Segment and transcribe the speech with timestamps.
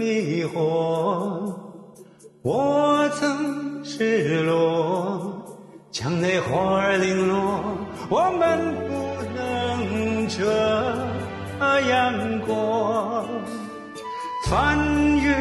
[0.00, 1.52] 迷惑，
[2.40, 5.44] 我曾失落，
[5.92, 7.60] 墙内花儿零落，
[8.08, 8.94] 我们不
[9.36, 10.40] 能这
[11.90, 13.26] 样过。
[14.48, 14.78] 翻
[15.18, 15.34] 越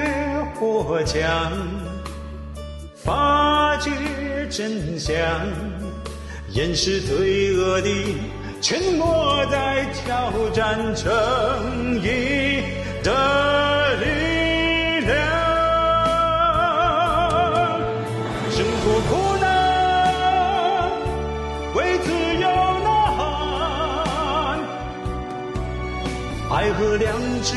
[0.56, 1.24] 火墙，
[2.96, 3.90] 发觉
[4.50, 5.16] 真相，
[6.50, 7.90] 掩饰罪恶的
[8.60, 11.08] 沉默，在挑战正
[12.04, 12.39] 义
[26.80, 27.14] 和良
[27.44, 27.56] 知。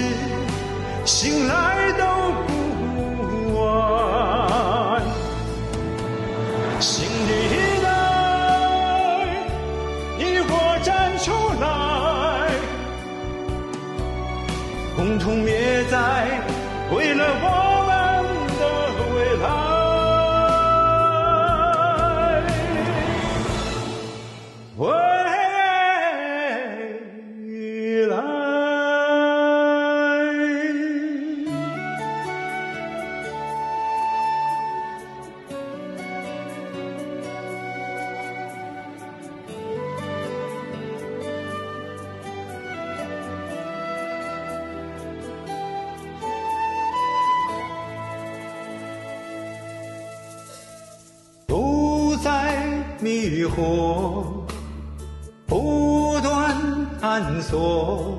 [1.05, 2.05] 醒来都
[2.47, 2.51] 不
[3.61, 5.03] 晚，
[6.81, 7.87] 新的一代，
[10.19, 11.65] 你我站出来，
[14.97, 15.97] 共同灭灾，
[16.93, 17.47] 为了我
[53.57, 54.25] 迷惑，
[55.47, 56.57] 不断
[57.01, 58.19] 探索，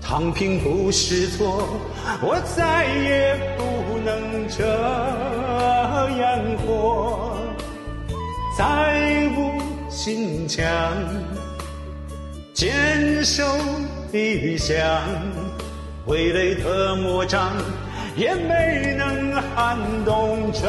[0.00, 1.68] 躺平不是错，
[2.20, 4.64] 我再也不能这
[6.18, 7.36] 样活，
[8.56, 10.64] 再无心墙，
[12.54, 13.44] 坚守
[14.12, 14.76] 理想，
[16.06, 17.52] 傀儡的魔掌
[18.16, 20.62] 也没能撼动正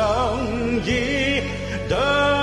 [0.86, 1.42] 义
[1.90, 2.43] 的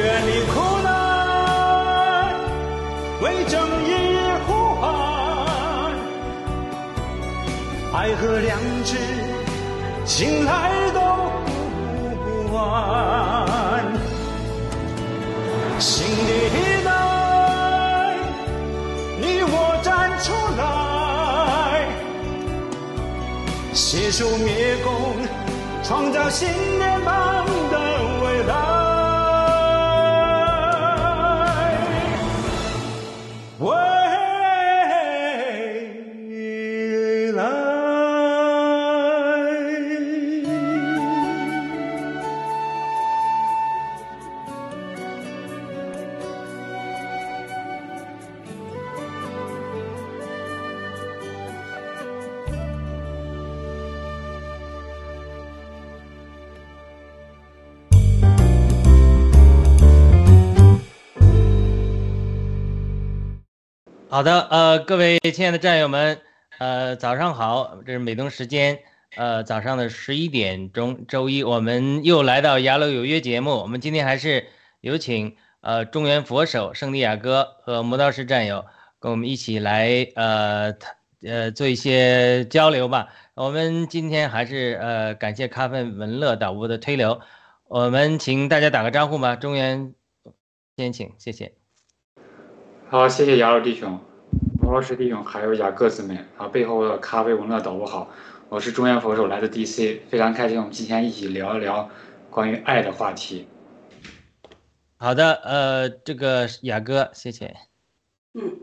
[0.00, 2.32] 远离苦难，
[3.20, 4.16] 为正义
[4.46, 4.48] 呼
[4.80, 5.92] 喊，
[7.92, 8.96] 爱和良知，
[10.06, 10.50] 醒来
[10.94, 11.00] 都
[12.24, 12.24] 不
[12.54, 12.58] 晚。
[15.78, 16.88] 新的一代，
[19.20, 20.62] 你我站出来，
[23.74, 24.88] 携手灭共，
[25.82, 27.44] 创造新联邦
[64.20, 66.20] 好的，呃，各位亲爱的战友们，
[66.58, 68.78] 呃，早上好，这是美东时间，
[69.16, 74.46] 呃，早上的十一点钟，周一，我们又来到《雅鲁有约》节目，我们今天还是
[74.82, 78.66] 有请呃中原佛手圣地亚哥和磨刀石战友
[78.98, 80.74] 跟我们一起来呃
[81.22, 83.08] 呃做一些交流吧。
[83.32, 87.22] 我们今天还是呃感谢咖啡文乐导播的推流，
[87.68, 89.34] 我们请大家打个招呼吧。
[89.34, 89.94] 中原
[90.76, 91.54] 先请，谢谢。
[92.90, 94.00] 好，谢谢雅鲁弟兄、
[94.70, 98.08] 摩罗什弟兄，还有雅各姊妹啊，背后的咖啡文乐导播好，
[98.48, 101.90] 我是中原佛手，来自 DC，非常开心，我们今天一起聊一聊
[102.30, 103.48] 关于爱的话题。
[104.96, 107.52] 好的，呃，这个雅哥，谢谢。
[108.34, 108.60] 嗯，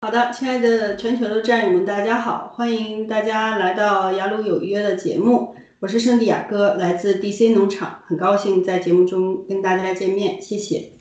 [0.00, 10.93] 好的，亲爱的全球的战友们，大家好，欢迎大家来到雅鲁有约的节目，我是圣地雅哥，来自 DC 农场，很高兴在节目中跟大家见面，谢谢。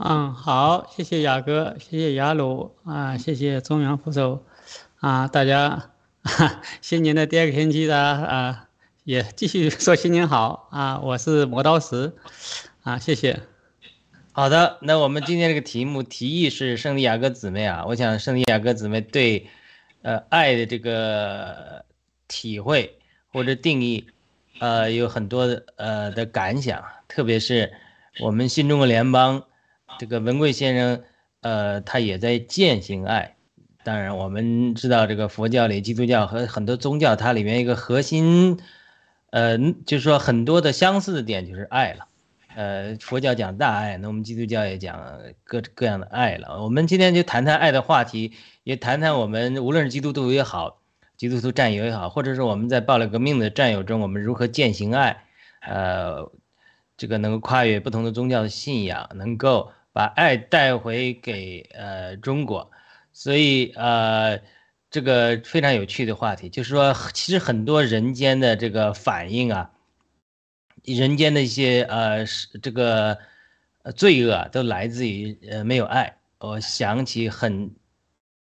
[0.00, 4.44] 嗯，好，谢谢雅哥，谢谢雅鲁啊，谢谢中原扶手
[5.00, 5.90] 啊，大家
[6.80, 8.68] 新年的第二个星期的啊，
[9.02, 12.12] 也继续说新年好啊，我是磨刀石
[12.84, 13.40] 啊，谢谢。
[14.30, 19.48] 好的，那我们今天这个题目提议是圣地亚哥姊妹啊，我想圣地亚哥姊妹对
[20.02, 21.84] 呃爱的这个
[22.28, 22.96] 体会
[23.32, 24.06] 或者定义
[24.60, 27.72] 呃有很多的呃的感想，特别是
[28.20, 29.42] 我们新中国联邦。
[29.98, 31.02] 这个文贵先生，
[31.40, 33.36] 呃，他也在践行爱。
[33.84, 38.58] 当然，我们知道这个佛教里、基督教和很多宗教，它里面一个核心，
[39.30, 39.56] 呃，
[39.86, 42.06] 就是说很多的相似的点就是爱了。
[42.54, 46.62] 呃，佛教讲大爱，那我们基督教也讲各各样的爱了。
[46.62, 48.32] 我们今天就谈谈爱的话题，
[48.64, 50.82] 也谈谈我们无论是基督徒也好，
[51.16, 55.24] 基督徒战友也好，或者是我们在暴力革命的战友中，我们如何践行爱，
[55.60, 56.30] 呃，
[56.96, 62.70] 这个能够跨越不同的宗教的信仰，能够把爱带回给呃中国。
[63.12, 64.38] 所以呃，
[64.92, 69.72] 这个非常有趣的话题，就是说，其实很多人间的这个反应啊。
[70.84, 73.18] 人间的一些呃是这个
[73.96, 76.16] 罪恶都来自于呃没有爱。
[76.38, 77.74] 我想起很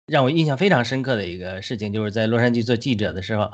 [0.07, 3.53] 让我印象非常深刻的一个事情，就是在洛杉矶做记者的时候，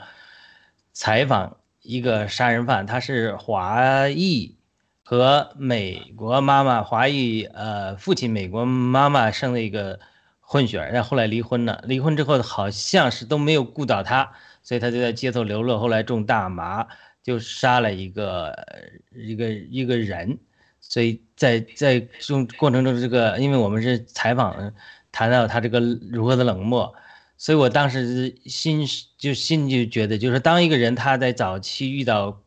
[0.94, 4.56] 采访一个杀人犯，他是华裔
[5.10, 9.98] 和美国妈妈，华裔呃父亲美国妈妈生了一个
[10.38, 11.82] 混血儿，然后后来离婚了。
[11.84, 14.30] 离婚之后好像是都没有顾到他，
[14.62, 16.86] 所以他就在街头流落，后来种大麻。
[17.24, 18.56] 就杀了一个
[19.12, 20.38] 一个一个人，
[20.80, 24.72] 所以在在中过程中，这个因为我们是采访，
[25.10, 25.80] 谈到他这个
[26.12, 26.94] 如何的冷漠，
[27.36, 28.86] 所以我当时心
[29.18, 32.40] 就心就觉得，就是当一个人他在早期遇到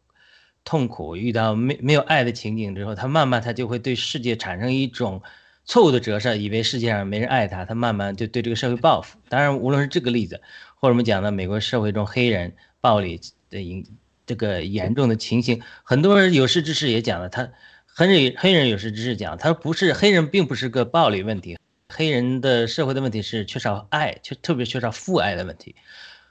[0.63, 5.21] 痛苦、遇到没没有爱的情景之后，他慢慢他就会对世界产生一种
[5.65, 9.18] 错误的折射，以为世界上没人爱他，他慢慢就对这个社会报复。
[9.30, 10.42] 当然，无论是这个例子，
[10.75, 13.19] 或者我们讲的美国社会中黑人暴力
[13.50, 13.86] 的影。
[14.25, 17.51] 这个严重的情形，很多人有识之士也讲了，他
[17.86, 21.57] 黑人黑人有识之士讲，他说不是黑人，并不是个暴力问题，
[21.89, 25.75] 黑人的社会的问题是缺少爱，缺特别缺少父爱的问题。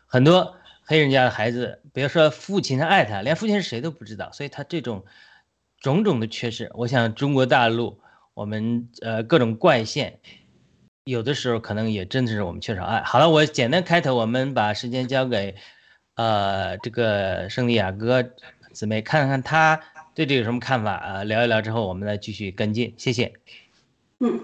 [0.07, 5.05] 很多黑人家的孩子，别说父亲他爱他，连父亲是谁都不知道，所以他这种
[5.81, 8.01] 种种的缺失，我想中国大陆
[8.35, 10.21] 我们呃各种怪现，
[11.05, 13.03] 有的时候可能也真的是我们缺少爱。
[13.03, 15.55] 好了，我简单开头，我们把时间交给。
[16.15, 18.23] 呃，这个圣地亚哥
[18.75, 19.81] 姊妹，看看他
[20.15, 21.25] 对这有什么看法啊？
[21.25, 23.33] 聊一聊之后，我们再继续跟进，谢谢。
[24.21, 24.39] 嗯，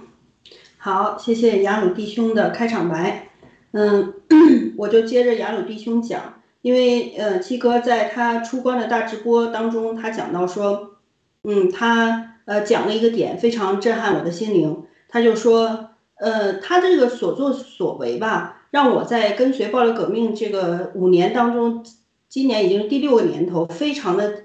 [0.79, 3.28] 好，谢谢雅鲁弟兄的开场白。
[3.73, 4.15] 嗯，
[4.77, 10.97] 我就接着雅鲁弟兄讲，因为呃，七哥在他出关的大直播当中，他讲到说，
[11.43, 14.85] 嗯，他呃讲了一个点，非常震撼我的心灵。
[15.09, 18.55] 他就说，呃，他这个所作所为吧。
[18.71, 21.83] 让我在跟随暴力革命这个五年当中，
[22.29, 24.45] 今年已经是第六个年头，非常的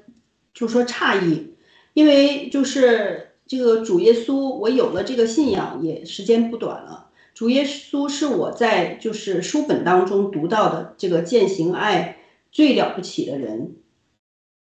[0.53, 1.55] 就说诧异，
[1.93, 7.07] 因为就是这个主耶稣，我有了这个信仰也时间不短了。
[7.33, 12.17] 主耶稣是我在就是书本当中读到的这个践行爱
[12.51, 13.75] 最了不起的人。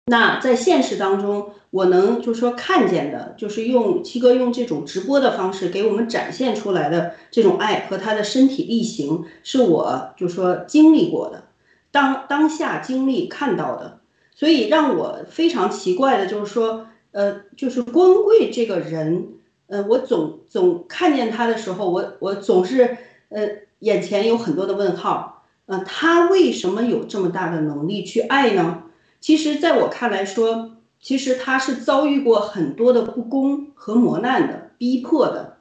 [0.07, 11.45] 那在现实当中，我能就说看见的，就是用七哥用这种直播的方式给我们展现出来的这种爱和他的身体力行，是我就说经历过的，
[11.93, 14.01] 当当下经历看到的，
[14.35, 19.35] 所以让我非常奇怪的就是说，呃，就是光贵这个人，
[19.71, 22.97] 呃，我总总看见他的时候，我我总是
[23.29, 23.49] 呃
[23.79, 28.83] 眼前有很多的问号，呃，他为什么有这么大的能力去爱呢？
[29.21, 35.59] 其实，在我看来说，其实他是遭遇过很多的不公和磨难的、逼迫的。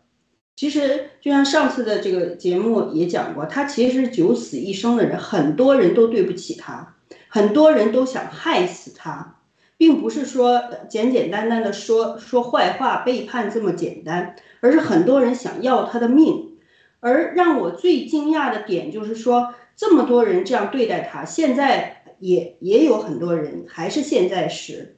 [0.56, 6.96] 其实，就像上次的这个节目也讲过，他其实是九死一生的人，很多人都对不起他，
[7.28, 9.36] 很多人都想害死他，
[9.80, 16.60] 并不是说简简单单的说说坏话、背叛这么简单，而是很多人想要他的命。
[17.00, 21.96] 而让我最惊讶的点就是说，这么多人这样对待他，现在。
[22.22, 24.98] 也也有很多人还是现在时，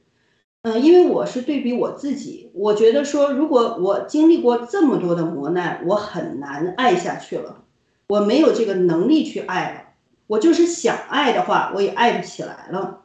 [0.62, 7.62] 嗯，因为我是对比我自己，我觉得说，如果我经历过这么多的磨难，我很难爱下去了，
[8.08, 9.82] 我没有这个能力去爱了。
[10.26, 13.01] 我就是想爱的话，我也爱不起来了。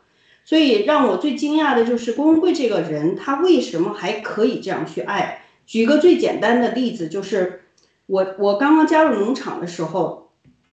[0.48, 5.42] 所以让我最惊讶的就是郭文贵这个人，他为什么还可以这样去爱？
[5.66, 7.64] 举个最简单的例子，就是
[8.06, 10.30] 我我刚刚加入农场的时候，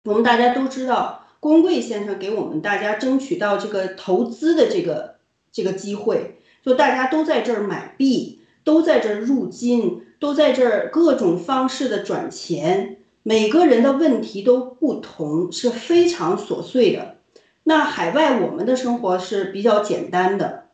[0.02, 1.18] 我们大家都知道。
[1.38, 5.14] 公贵先生给我们大家争取到这个投资的这个
[5.50, 17.16] 这个机会，就大家都在这儿买币，都在这儿入金，都在这儿各种方式的转钱，每个人的问题都不同，是非常琐碎的。
[17.64, 20.64] 那海外我们的生活是比较简单的，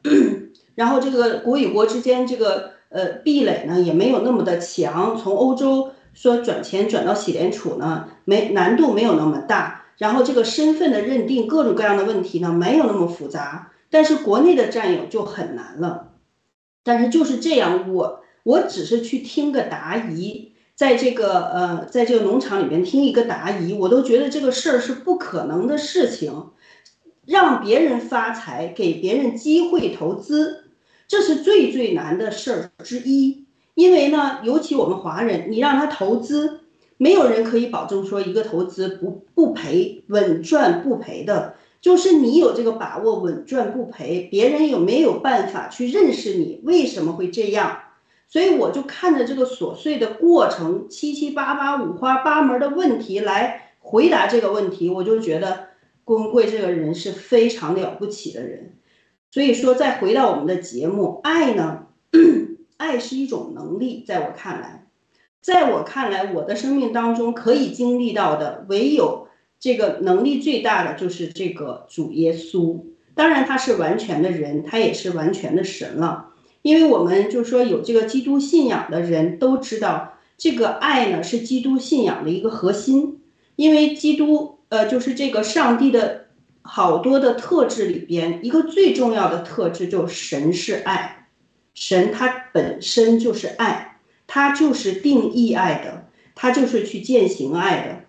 [0.74, 9.82] 然后这个国与国之间这个呃壁垒呢也没有那么的强，从欧洲说转钱转到喜联储呢，没难度没有那么大。
[9.98, 16.12] 然后这个身份的认定，各种各样的问题呢，没有那么复杂，但是国内的战友就很难了。
[16.84, 26.50] 但是就是这样，我我只是去听个答疑，在这个呃，在这个农场里面听一个答疑，我都觉得这个事儿是不可能的事情。
[27.26, 30.64] 让别人发财，给别人机会投资，
[31.08, 33.44] 这是最最难的事儿之一。
[33.74, 36.60] 因为呢，尤其我们华人，你让他投资，
[36.96, 41.54] 没有人可以保证说一个投资不不赔、稳赚不赔的。
[41.82, 47.78] 就是你有这个把握稳赚不赔，别人有没有办法去认识你为什么会这样？
[48.28, 55.68] 所以我就看着这个琐碎的过程，七七八八、五花八门的问题来回答这个问题，我就觉得
[56.06, 58.76] 郭文贵这个人是非常了不起的人。
[59.32, 61.88] 所以说，再回到我们的节目，爱呢？
[62.76, 64.86] 爱是一种能力，在我看来，
[65.40, 69.26] 在我看来，我的生命当中可以经历到的，唯有
[69.58, 72.84] 这个能力最大的就是这个主耶稣。
[73.16, 76.34] 当然，他是完全的人，他也是完全的神了。
[76.62, 83.20] 因为我们就说有这个基督信仰的人都知道，这个爱呢是基督信仰的一个核心。
[83.56, 86.26] 因为基督，呃，就是这个上帝的
[86.62, 91.28] 好多的特质里边，一个最重要的特质就是神是爱，
[91.74, 98.00] 神他本身就是爱，他就是定义爱的，他就是去践行爱的。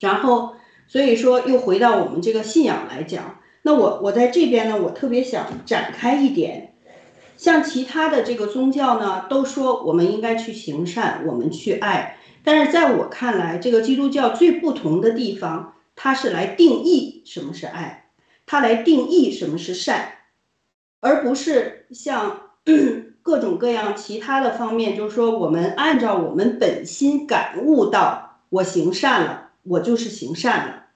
[0.00, 0.54] 然后，
[0.86, 6.74] 所以说又回到我们这个信仰来讲，那我我在这边呢，我特别想展开一点。
[7.36, 12.18] 像其他的这个宗教呢，都说我们应该去行善，我们去爱。
[12.42, 18.10] 但是在我看来，这个基督教最不同的地方，它是来定义什么是爱，
[18.46, 20.12] 它来定义什么是善，
[21.00, 22.40] 而不是像
[23.22, 30.86] 各种各样其他的方面，就是说我们按照我们本心感悟到，我行善了，我就是行善了。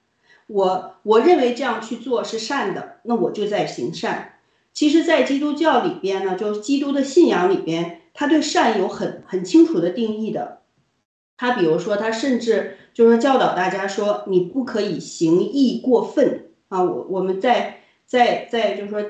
[0.47, 4.33] 我我认为这样去做是善的，那我就在行善。
[4.73, 10.61] 其实，在基督教里边呢，就是基督的信仰里边，他对善有很很清楚的定义的。
[11.37, 16.83] 他比如说，他甚至就是教导大家说，你不可以行义过分啊。
[16.83, 19.03] 我我们在在在就是说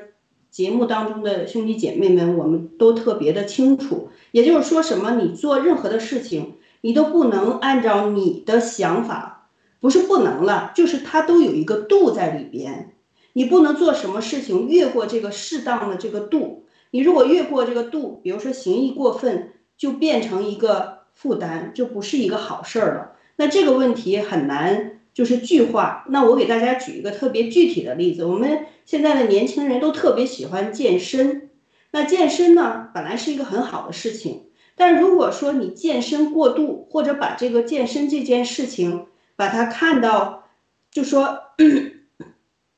[0.50, 4.10] 节目当中的兄弟姐妹们，我们都特别的清楚。
[4.32, 12.94] 也就是说，什么你做任何的事情，你都不能按照你的想法，不是不能了，就是它都有一个度在里边。
[13.34, 23.13] 你不能做什么事情越过这个适当的这个度，你如果越过这个度，比如说行义过分，就变成一个负担，就不是一个好事儿了。
[23.38, 26.05] 那这个问题很难就是具化。
[26.10, 31.50] 那我给大家举一个特别具体的例子，我们现在的年轻人都特别喜欢健身，
[31.91, 34.43] 那健身呢本来是一个很好的事情，
[34.75, 40.43] 但如果说你健身过度，或者把这个健身这件事情把它看到，
[40.91, 41.39] 就说。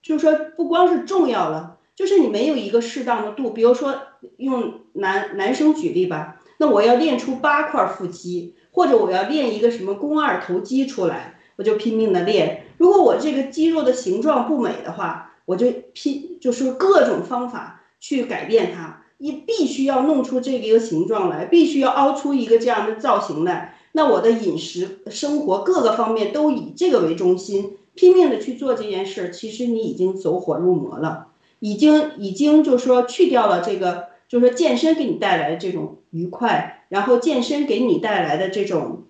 [0.03, 3.49] 就说，不光是重要了，就是你没有一个适当的度。
[3.49, 3.93] 比如说，
[4.37, 12.65] 用男男生举例吧，那我要练出八块腹肌，或者我要练一个什么肱二头肌出来，我就拼命的练。
[12.77, 19.03] 如果我这个肌肉的形状不美的话，我就拼，就是各种方法去改变它。
[19.19, 23.75] 你必须要弄出这个一个形状来，必须要凹出一个这样的造型来。
[23.93, 27.77] 那我的饮食、生活各个方面都以这个为中心。
[27.95, 39.05] 拼命的去做这件事，其实你已经走火入魔了，已经已经就是说去掉了这个，就是说健身给你带来的这种愉快，然后健身给你带来的这种，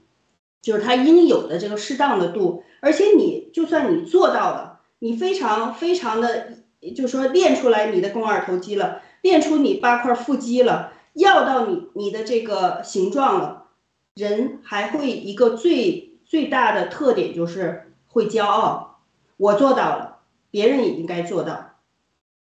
[0.61, 6.57] 就是它应有的这个适当的度，而且你就算你做到了，你非常非常的，
[6.95, 13.67] 就是说练出来你的肱二头肌了，练出你八块腹肌了，要到你你的这个形状了，
[14.15, 17.83] 人还会一个最最大的特点就是。
[18.09, 19.01] 会骄傲，
[19.35, 21.75] 我做到了，别人也应该做到，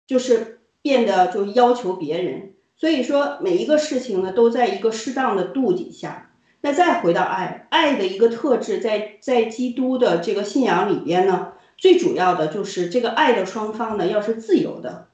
[0.07, 2.50] 就是变得就要求别人。
[2.81, 6.31] 所以说每一个事情呢，都在一个适当的度底下。
[6.61, 15.09] 那再回到爱，爱的一个特质，在在基督的这个信仰里边呢，最主要的就是这个爱的双方呢要是自由的。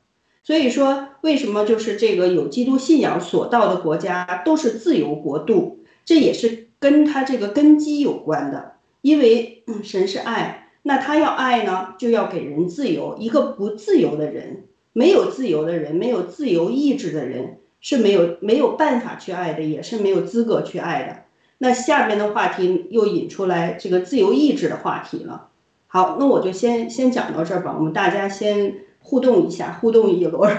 [0.46, 8.76] 所以说，为什么就是这个有基督信仰所到的国家都是自由国度，这也是跟他这个根基有关的。
[9.02, 13.18] 因为神是爱，那他要爱呢，就要给人自由。
[13.20, 14.67] 一个不自由的人，
[14.98, 21.18] 没有自由的人，没有自由意志的人，是没有没有办法去爱的，也是没有资格去爱的。
[21.60, 25.50] 那下面的话题又引出来这个自由意志的话题了。
[25.86, 30.58] 好，那我就先先讲到这儿吧，我们大家先互动一下，互动一轮。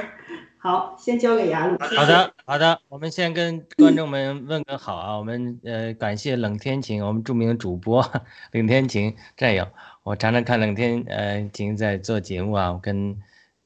[0.59, 1.76] 好，先交给雅鲁。
[1.80, 5.18] 好的，好的，我们先跟观众们问个好啊。
[5.18, 8.09] 我们呃，感谢冷天晴，我们著名主播
[8.54, 9.66] 冷天晴战友。
[10.04, 12.73] 我常常看冷天呃晴在做节目啊。
[12.73, 13.16] 我跟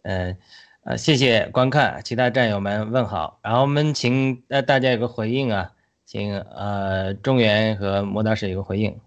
[0.02, 0.36] 呃
[0.84, 3.38] 呃，谢谢观看，其他战友们问好。
[3.42, 5.72] 然后我们请呃大家有个回应啊，
[6.04, 8.98] 请呃中原和莫大师有个回应。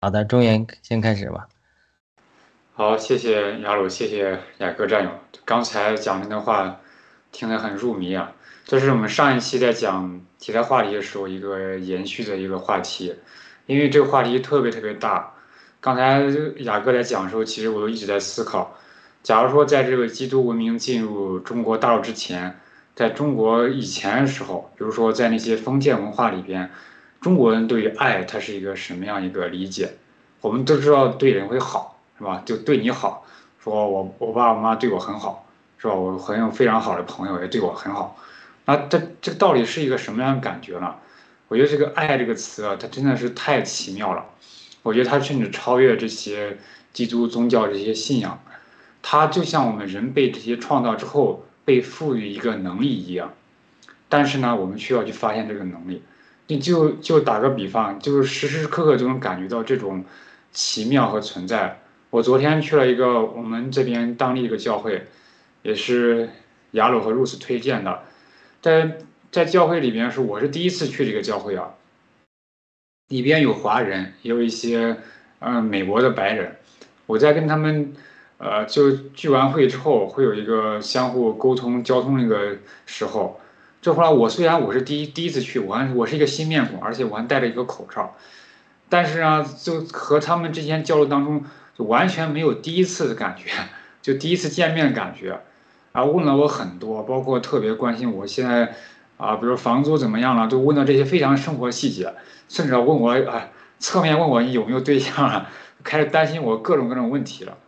[0.00, 1.48] 好的，中原先开始吧。
[2.74, 5.10] 好，谢谢雅鲁，谢谢雅哥战友。
[5.44, 6.78] 刚才讲的那话。
[7.34, 8.30] 听得很入迷啊，
[8.66, 13.14] 这是我们上一期在讲题材话题的时候一个延续的一个话题，
[13.64, 15.32] 因为这个话题特别特别大。
[15.80, 16.20] 刚才
[16.58, 18.76] 雅哥在讲的时候，其实我都一直在思考，
[19.22, 22.58] 假如说在这个基督文明进入中国大陆之前，
[22.96, 26.70] 在中国以前的时候，比如说在那些封建文化里边，
[27.20, 29.92] 中国人对于爱它是一个什么样一个理解？
[30.40, 32.42] 我们都知道对人会好，是吧？
[32.44, 33.24] 就对你好，
[33.62, 35.46] 说我我爸我妈对我很好，
[35.78, 35.94] 是吧？
[35.94, 38.16] 我很有非常好的朋友也对我很好。
[38.64, 40.96] 那这这个到底是一个什么样的感觉呢？
[41.46, 44.24] 我觉得这个“爱”这个词啊，它真的是太奇妙了。
[44.82, 46.56] 我觉得它甚至超越这些
[46.92, 48.42] 基督宗教这些信仰。
[49.02, 53.34] 它就像我们人被这些创造之后被赋予一个能力一样。
[54.08, 56.02] 但是呢，我们需要去发现这个能力。
[56.48, 60.04] 你就就打个比方，就是时时刻刻都能感觉到这种
[60.50, 61.80] 奇妙和存在。
[62.10, 65.06] 我昨天去了一个我们这边当地一个教会，
[65.62, 66.28] 也是
[66.72, 68.02] 雅鲁和露丝推荐的。
[68.60, 68.98] 在
[69.30, 71.72] 在教会里边是我是第一次去这个教会啊，
[73.08, 74.98] 里边有华人，也有一些
[75.38, 76.56] 嗯美国的白人。
[77.06, 77.94] 我在跟他们
[78.42, 83.40] 呃就聚完会之后，会有一个相互沟通交通那个时候。
[83.80, 88.16] 这后来我虽然我是第一第一次去，我还我是一个新面孔，而且我还戴着一个口罩，
[88.88, 91.44] 但是呢，就和他们之间交流当中，
[91.78, 93.50] 就完全没有第一次的感觉，
[94.02, 95.40] 就第一次见面的感觉。
[95.92, 98.74] 啊，问了我很多，包括特别关心我现在，
[99.18, 102.12] 啊，比如房租怎么样了，都问到这些非常生活细节，
[102.48, 105.48] 甚至问我啊，侧面问我你有没有对象了，
[105.84, 107.58] 开始担心我各种各种问题了。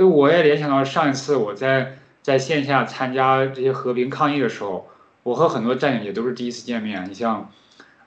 [0.00, 4.88] 所以我也联想到上一次我在在线下参加这些和平抗议的时候，
[5.22, 7.06] 我和很多战友也都是第一次见面。
[7.10, 7.50] 你像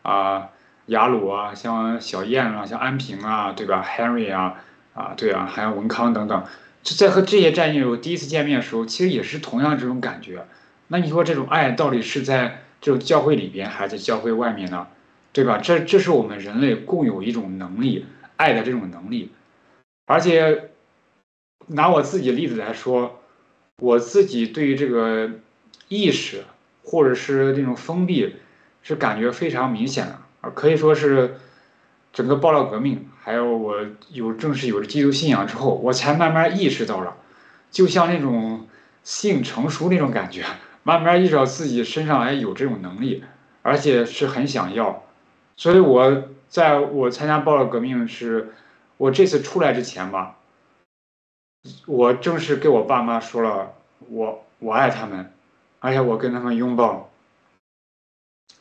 [0.02, 0.50] 啊，
[0.88, 4.56] 雅鲁啊，像小燕啊，像安平啊，对吧？Henry 啊，
[4.96, 6.44] 啊，对啊，还有文康等等。
[6.82, 10.48] 就在和这些战友第一次见面的时候，其实也是同样这种感觉。
[10.88, 14.88] 那你说这种爱到底是在这种教会里边，还是在教会外面呢？
[15.32, 15.60] 对吧？
[15.60, 19.32] 这这是我们人类共有一种能力，爱的这种能力。
[20.08, 20.72] 而且
[21.68, 23.20] 拿我自己例子来说，
[23.78, 25.30] 我自己对于这个
[25.88, 26.44] 意识
[26.84, 28.36] 或者是那种封闭，
[28.82, 31.38] 是感觉非常明显的，啊可以说是。
[32.16, 33.78] 整个爆料革命，还有我
[34.12, 37.16] 有正式有了基督信仰之后，我才慢慢意识到了，
[37.72, 38.68] 就像那种
[39.02, 40.46] 性成熟那种感觉，
[40.84, 43.24] 慢慢意识到自己身上还有这种能力，
[43.64, 45.04] 而且是很想要。
[45.58, 48.54] 所以我在我参加爆料革命是，
[48.98, 50.36] 我这次出来之前吧，
[51.86, 53.74] 我正式给我爸妈说了，
[54.10, 55.32] 我我爱他们，
[55.80, 57.10] 而且我跟他们拥抱，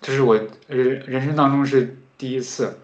[0.01, 0.37] 这是我
[0.69, 2.79] 人人生当中是第一次。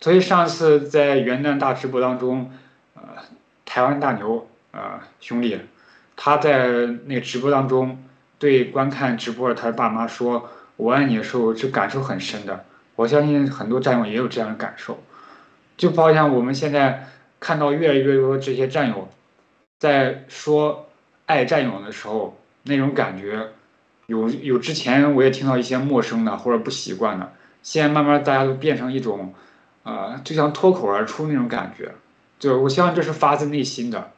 [0.00, 2.50] 所以上次在元旦大直播当中，
[2.94, 3.02] 呃，
[3.64, 5.60] 台湾大牛呃兄弟，
[6.16, 6.66] 他在
[7.06, 8.02] 那个直播当中
[8.38, 12.64] 对观看直播的他的爸妈说“我爱你”的时候，这感受很深的。
[12.96, 14.98] 我相信很多战友也有这样的感受。
[15.76, 17.08] 就好像我们现在
[17.44, 19.06] 看到越来越多这些战友
[19.78, 20.88] 在说
[21.26, 23.50] 爱战友的时候，那种感觉，
[24.06, 29.34] 有有之前我也听到一些陌生的或者不习惯的，现在慢慢大家都变成一种。
[29.84, 31.92] 啊，就像脱口而出那种感觉，
[32.38, 34.12] 就我相信这是发自内心的，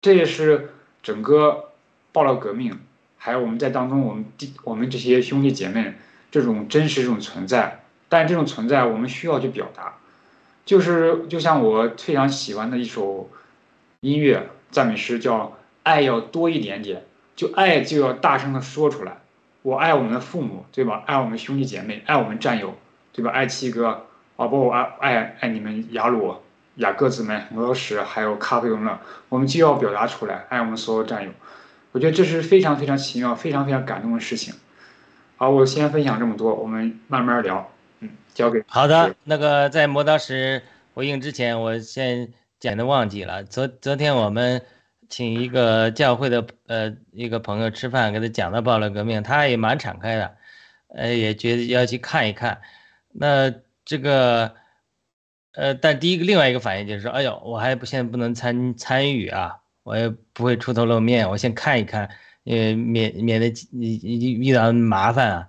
[0.00, 0.70] 这也是
[1.02, 1.68] 整个
[2.12, 2.80] 爆料革命，
[3.18, 5.92] 还有我们在当中，我们弟我们这些兄弟姐妹
[6.30, 9.98] 这种真实这种存在，但这种存在我们需要去表达，
[10.64, 13.30] 就是就像我非常喜欢的一首
[14.00, 19.18] 音乐赞美诗，叫爱要多一点点，就爱就要大声的说出来，
[19.62, 21.02] 我爱我们的父母，对吧？
[21.06, 22.74] 爱我们兄弟姐妹，爱我们战友，
[23.12, 23.30] 对吧？
[23.30, 24.06] 爱七哥。
[24.34, 26.34] 宝宝，我爱爱爱你们雅鲁、
[26.76, 28.98] 雅各子们、磨刀石，还有咖啡文乐，
[29.28, 31.30] 我们就要表达出来，爱我们所有战友。
[31.92, 34.54] 我觉得这是非常非常奇妙、非常非常感动的事情。
[35.36, 37.71] 好，我先分享这么多，我们慢慢聊。
[38.02, 39.14] 嗯，交给好的。
[39.24, 40.62] 那个在磨刀石
[40.92, 43.42] 回应之前，我先简单忘记了。
[43.44, 44.60] 昨昨天我们
[45.08, 50.36] 请一个教会的呃一个朋友吃饭，给他讲到暴乱革命，他也蛮敞开的，
[50.88, 52.60] 呃，也觉得要去看一看。
[53.10, 53.50] 那。
[53.84, 54.54] 这个，
[55.54, 62.08] 呃，但第一个另外一个反应就是说，哎呦，我还不现在不能参参与啊，我也不会出头露面，我先看一看，
[62.44, 65.48] 呃，免免得你你遇到麻烦啊，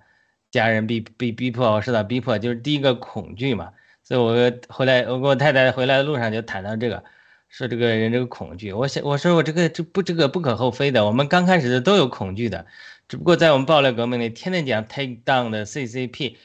[0.53, 3.71] 家人被被逼迫，我受到逼迫，就是第一个恐惧嘛。
[4.03, 7.03] 所以我回来，我跟我太太回来的路上就谈到这个，
[7.49, 12.67] 说这个人这个恐惧，我想我说我这个这不这个不可厚非的，我们刚开始的都有恐惧的，
[13.07, 16.35] 只不过在我们暴力革命里，天天讲 take down 的 CCP。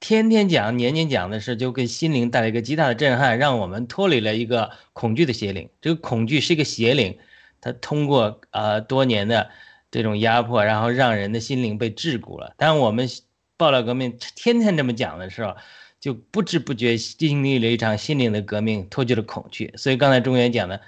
[0.00, 5.68] 天天讲，年年讲的是，就给心灵带来一个极大的震撼，让我们脱离了一个恐惧的邪灵。
[5.80, 7.18] 这个恐惧是一个邪灵，
[7.60, 9.50] 它通过呃多年的
[9.90, 12.54] 这种压迫，然后让人的心灵被桎梏了。
[12.56, 13.08] 当我们
[13.58, 15.54] 爆料革命天天这么讲的时候，
[16.00, 19.74] 就不知不觉经历了一场心灵的革命，脱去了恐惧。
[19.76, 20.80] 所以刚才中原讲的，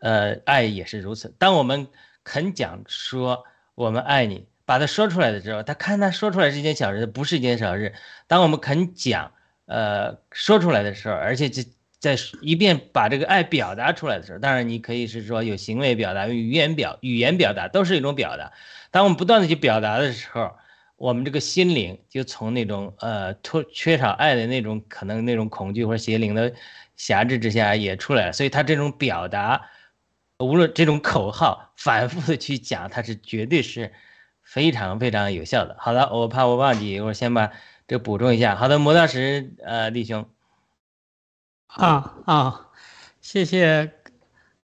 [0.00, 1.34] 呃，爱也是如此。
[1.38, 1.88] 当我们
[2.24, 7.92] 肯讲说我们爱你，把它说出来的时候，他看他说出来是一件小事，不是一件小事。
[8.26, 9.32] 当我们肯讲，
[9.66, 11.62] 呃，说出来的时候，而且这。
[12.02, 18.50] 在一遍把这个爱表达出来的时候，当然你可以是说有行为表达、语言表、语言表达都是一种表达。
[18.90, 20.56] 当我们不断的去表达的时候，
[21.02, 26.54] 我们这个心灵就从那种呃缺缺少爱的那种可能那种恐惧或者邪灵的
[26.94, 28.32] 辖制之下也出来了。
[28.32, 29.68] 所以他这种表达，
[30.38, 33.92] 无论这种口号反复的去讲，它是绝对是
[34.44, 35.74] 非常非常有效的。
[35.80, 37.50] 好的，我怕我忘记，我先把
[37.88, 38.54] 这补充一下。
[38.54, 40.28] 好的，磨刀石呃弟兄。
[41.66, 42.68] 啊啊，
[43.20, 43.92] 谢谢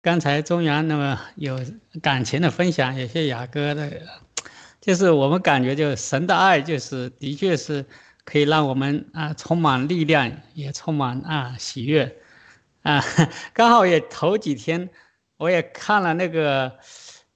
[0.03, 1.61] 刚才中原那么有
[2.03, 4.03] 感情的分享，也谢雅哥的，
[4.85, 7.87] 就是我们感觉就是神的爱，就是的确是
[8.23, 12.14] 可以让我们啊充满力量，也充满啊喜悦
[12.83, 13.03] 啊。
[13.55, 14.90] 刚好也头几天
[15.38, 16.70] 我也看了那个，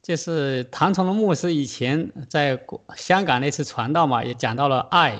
[0.03, 2.61] 就是唐崇荣牧师以前在
[2.95, 5.19] 香港那次传道嘛，也讲到了爱，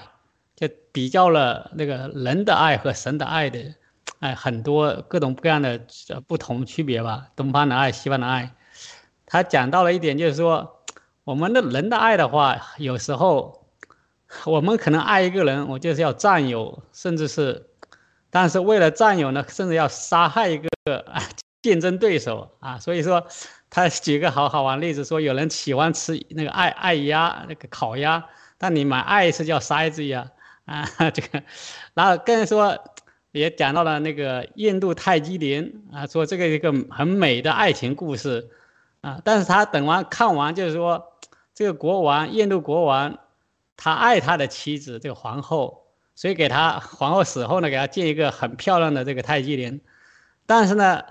[0.55, 3.59] 就比较了那个人的爱和神的爱的。
[4.21, 5.81] 哎，很多各种各样的
[6.27, 8.53] 不同区别吧，东方的爱，西方的爱。
[9.25, 10.78] 他讲到了一点，就是说，
[11.29, 13.67] 我们的人的爱的话，有时候
[14.47, 17.67] 我们可能爱一个人，我就是要占有，甚至是，
[18.31, 20.69] 但是为了占有呢，甚至要杀害一个
[21.01, 21.23] 啊
[21.61, 22.79] 竞争对手啊。
[22.79, 23.27] 所以说，
[23.69, 28.25] 他举个好好玩例子，说有人喜欢吃那个爱爱鸭，那个烤鸭，
[28.57, 30.31] 但你买爱一次就要杀一只鸭
[30.65, 31.43] 啊， 这个，
[31.93, 32.79] 然后跟说。
[33.33, 38.49] 也讲到了那个印度泰姬陵啊，说这个一个很美的爱情故事
[39.03, 41.13] 啊，但是他等完看完就是说，
[41.59, 43.19] 这个国王印度国王，
[43.77, 49.81] 他爱他的妻子这个皇后，所以给他皇后死后呢，给他建一个很漂亮的这个泰姬陵，
[50.47, 51.03] 但是呢，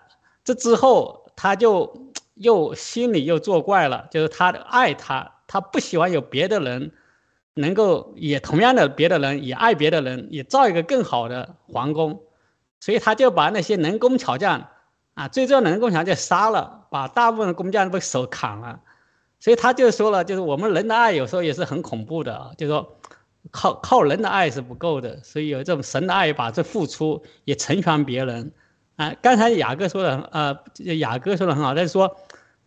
[0.45, 6.93] 这之后他就又心里又作怪了，就是他爱他，他不喜欢有别的人。
[7.55, 12.21] 能够也同样的别的人也爱别的人，也造一个更好的皇宫，
[12.79, 14.69] 所以他就把那些能工巧匠
[15.15, 18.79] 啊，最重要的能工巧匠杀了，把大部分工匠都手砍了，
[19.39, 22.97] 所以他就说了，就是我们人的爱有时候也是很恐怖的啊，就说
[23.51, 28.51] 靠靠人的爱是不够的，所以有这种神的爱，把这付出也成全别人
[28.95, 29.13] 啊。
[29.21, 30.57] 刚才雅各说的，呃，
[30.95, 32.17] 雅各说的很好，他说。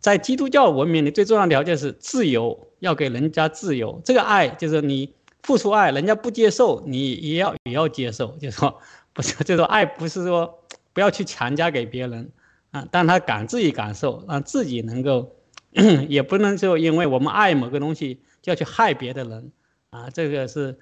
[0.01, 4.01] 在基督教文明里，最重要的条件是自由，要给人家自由。
[4.03, 8.35] 这个爱就是你付出爱，人家不接受，你也要也要接受。
[8.37, 8.79] 就说
[9.13, 10.57] 不是，就说爱不是说
[10.91, 12.31] 不要去强加给别人
[12.71, 15.35] 啊，但他敢自己感受，让自己能够，
[16.09, 19.51] 也不能说因为我们爱某个东西就要去害别的人
[19.91, 20.09] 啊。
[20.09, 20.77] 这个是，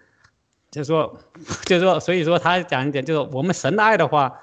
[0.71, 1.19] 就是说，
[1.65, 4.39] 就是说，所以说他讲一点，就是我们神的爱的话，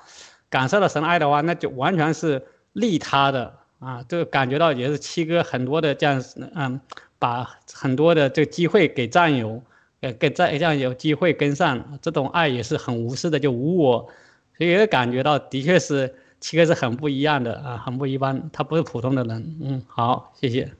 [0.49, 3.59] 感受到神的爱的话，那就完全是利他的。
[3.79, 6.81] 啊，这个感觉到也是七哥很多的这样，嗯，
[7.19, 9.63] 把很多的这个机会给战友，
[10.01, 14.09] 呃，给战这样有机会跟上，这种爱也是很无私的，就无我，
[14.57, 16.15] 所以也感觉到的确是
[16.47, 19.59] 七个是很不一样的啊，很不一般，他不是普通的人。
[19.61, 20.71] 嗯，好，谢谢。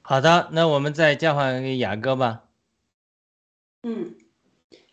[0.00, 2.44] 好的，那我们再交还给雅哥吧。
[3.82, 4.14] 嗯，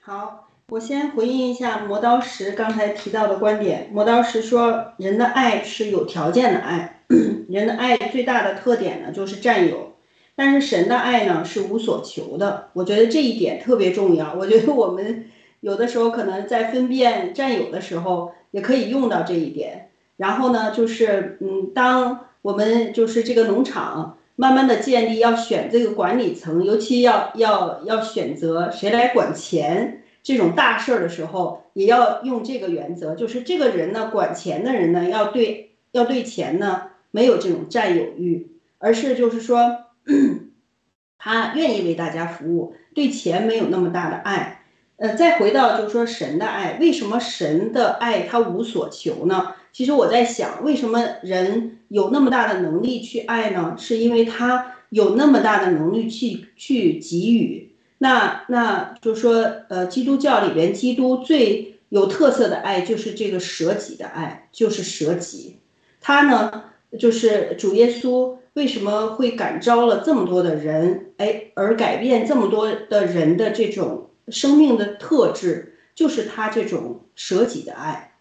[0.02, 0.50] 好。
[0.68, 3.90] 我先回应一下磨刀石刚才提到的观点。
[3.94, 7.06] 磨刀石说，人的爱是有条件的爱，
[7.48, 9.96] 人的爱最大的特点呢就是占有，
[10.36, 12.72] 但是神的爱呢是无所求的。
[12.74, 14.34] 我觉得这一点特别重要。
[14.34, 15.30] 我觉得我们
[15.62, 19.90] 有的时候可能在分辨占有的时候，也可以用到这一点。
[20.18, 30.04] 然后呢，就是嗯，当我们就是这个农场慢慢的建立，要选这个管理层，尤其要要要选择谁来管钱。
[30.22, 39.86] 这种大事儿的时候，也要用这个原则，就是这个人呢，管钱的人呢，要对要对钱呢没有这种占有欲，而是就是说，
[41.18, 44.59] 他愿意为大家服务，对钱没有那么大的爱。
[45.00, 49.56] 呃，再回到就是说神的爱，为什么神的爱他无所求呢？
[49.72, 53.76] 其实我在想，为什么人有那么大的能力去爱呢？
[53.78, 57.72] 是因为他有那么大的能力去去给予。
[58.00, 65.60] 那那就是说，呃，基督教里边，基督最有特色的爱就是这个舍己的爱，就是舍己。
[66.02, 66.64] 他呢，
[67.00, 78.14] 就是主耶稣为什么会感召了这么多的人，哎，而改变这么多的人的这种生命的特质，就是他这种舍己的爱。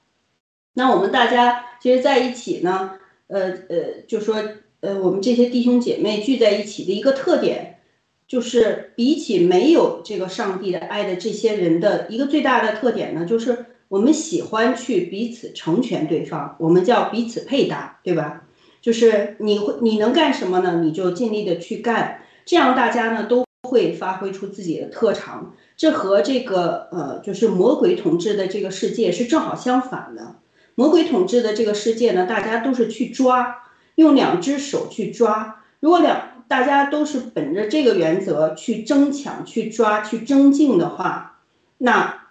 [0.75, 2.93] 那我们大家其实在一起呢，
[3.27, 4.37] 呃呃，就说
[4.81, 7.81] 呃，我们这些弟兄姐妹聚在一起的一个特点，
[8.29, 18.45] 就是比起没有这个上帝的爱的这些人的一个最大的特点呢，就是我们喜欢去彼此成全对方，我们叫彼此配搭，对吧？
[18.81, 20.81] 就是你会你能干什么呢？
[20.85, 25.57] 你就尽力的去干，这样大家呢都会发挥出自己的特长。
[25.79, 30.35] 这和这个呃，就是魔鬼统治的这个世界是正好相反的。
[30.75, 33.63] 魔鬼统治的这个世界呢，大家都是去抓，
[33.95, 35.63] 用两只手去抓。
[35.79, 41.39] 如果两大家都是本着这个原则去争抢、去抓、去争竞的话，
[41.79, 42.25] 那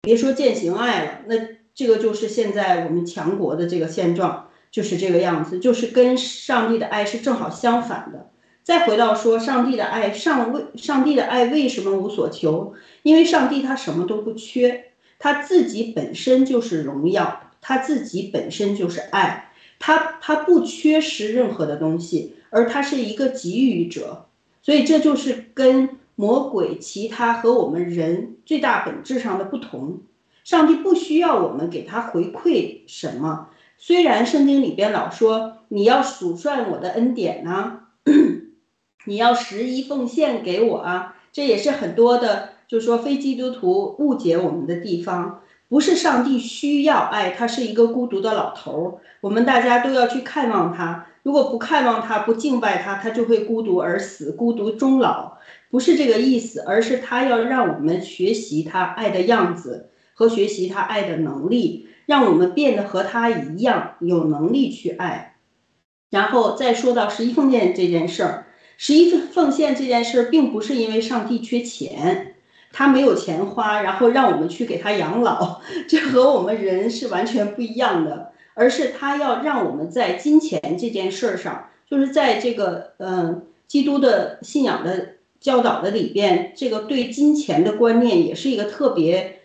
[0.00, 1.34] 别说践行爱了，那
[1.74, 8.30] 这个就是现在我们强国的这个现状，就是这个样子，就是跟上帝的爱是正好相反的。
[8.66, 12.74] 再回到说上帝的爱，上为上帝的爱为什么无所求？
[13.04, 14.86] 因为上帝他什么都不缺，
[15.20, 17.42] 他自己本身就是荣耀。
[17.60, 24.26] 他自己本身就是爱，他他不缺失任何的东西，而他是一个给予者，
[24.62, 30.00] 所以这就是跟魔鬼、其他和我们人最大本质上的不同。
[30.42, 33.48] 上帝不需要我们给他回馈什么，
[33.78, 37.80] 虽然圣经里边老说你要数算我的恩典呢，
[39.06, 45.40] 你要十一奉献给我啊，这也是很多的就说非基督徒误解我们的地方。
[45.68, 51.06] 不是上帝需要爱，他是一个孤独的老头儿，我们大家都要去看望他。
[51.24, 55.38] 如果不看望他，不敬拜他，他就会孤独而死，孤独终老。
[55.68, 65.36] 不是这个意思，而是他要让我们学习他爱的样子和学习他爱的能力，让我们变得和他一样有能力去爱。
[66.10, 68.45] 然后再说到十一奉献这件事儿，
[68.76, 72.34] 十一奉献这件事，并不是因为上帝缺钱。
[72.72, 78.32] 他没有钱花，然后让我们去给他养老，这和我们人是完全不一样的。
[78.52, 89.40] 而是他要让我们在金钱这件事上，就是在这个嗯基督的信仰的教导的里边，这个对金钱的观念也是一个特别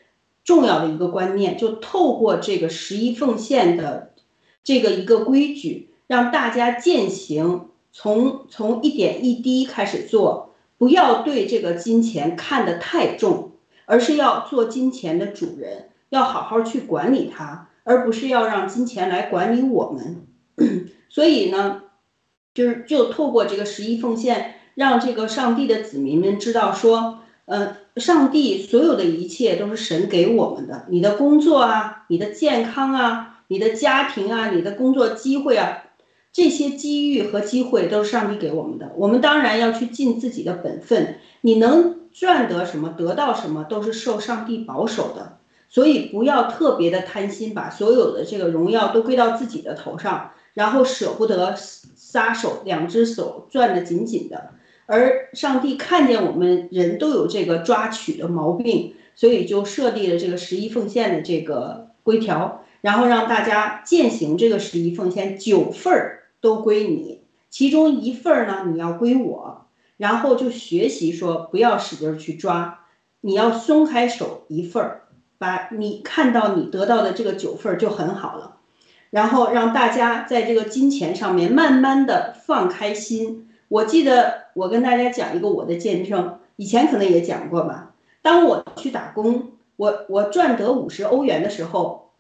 [0.46, 1.58] 重要的一个观念。
[1.58, 4.12] 就透过这个十一奉献的
[4.64, 10.50] 这个一个规矩，让大家践行，从从一点一滴开始做。
[10.78, 13.52] 不要对这个金钱看得太重，
[13.86, 20.26] 而是要做金钱的主人，要好好去管理它，而不是要让金钱来管理我们。
[21.08, 21.84] 所以呢，
[22.56, 35.84] 就是就透过这个十一奉献，让这个上帝的子民们知道说，呃，上帝所有的一切都是神给我们的，你的工作啊，你的健康啊，你的家庭啊，你的工作机会啊。
[36.34, 41.18] 这些机遇和机会都是上帝给我们的，我们当然要去尽自己的本分。
[41.42, 45.38] 你能赚得什么，得到什么，都是受上帝保守的。
[45.68, 54.50] 所以不要特别的贪心，把所有的这个荣耀都归到自己的头上，然后舍不得撒手，两只手攥得紧紧的。
[54.86, 66.21] 而上帝看见我们人都有这个抓取的毛病，所以就设立了这个十一奉献的这个规条，然后让大家践行这个十一奉献九份儿。
[66.42, 72.86] 都归你，其中一份呢，你要归我，然后就学习说不要使劲去抓，
[73.22, 75.02] 你要松开手一份儿，
[75.38, 78.58] 把你看到你得到的这个九份就很好了，
[79.12, 83.48] 然后让大家在这个金钱上面慢慢的放开心。
[83.68, 87.94] 我记得我跟大家讲一个我的见证，以前可能也讲过吧。
[88.24, 92.11] 当我去打工，我我赚得五十欧元的时候。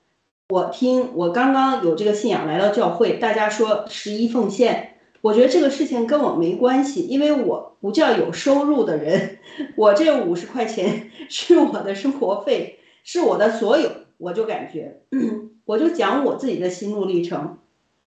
[0.52, 9.38] 我听我刚刚有这个信仰来到教会，大家说十一奉献，我觉得这个事情跟我没关系，因为我不叫有收入的人，
[9.78, 15.00] 我这五十块钱 是我的生活费，是我的所有，我就感觉，
[15.64, 17.58] 我就讲我自己的心路历程，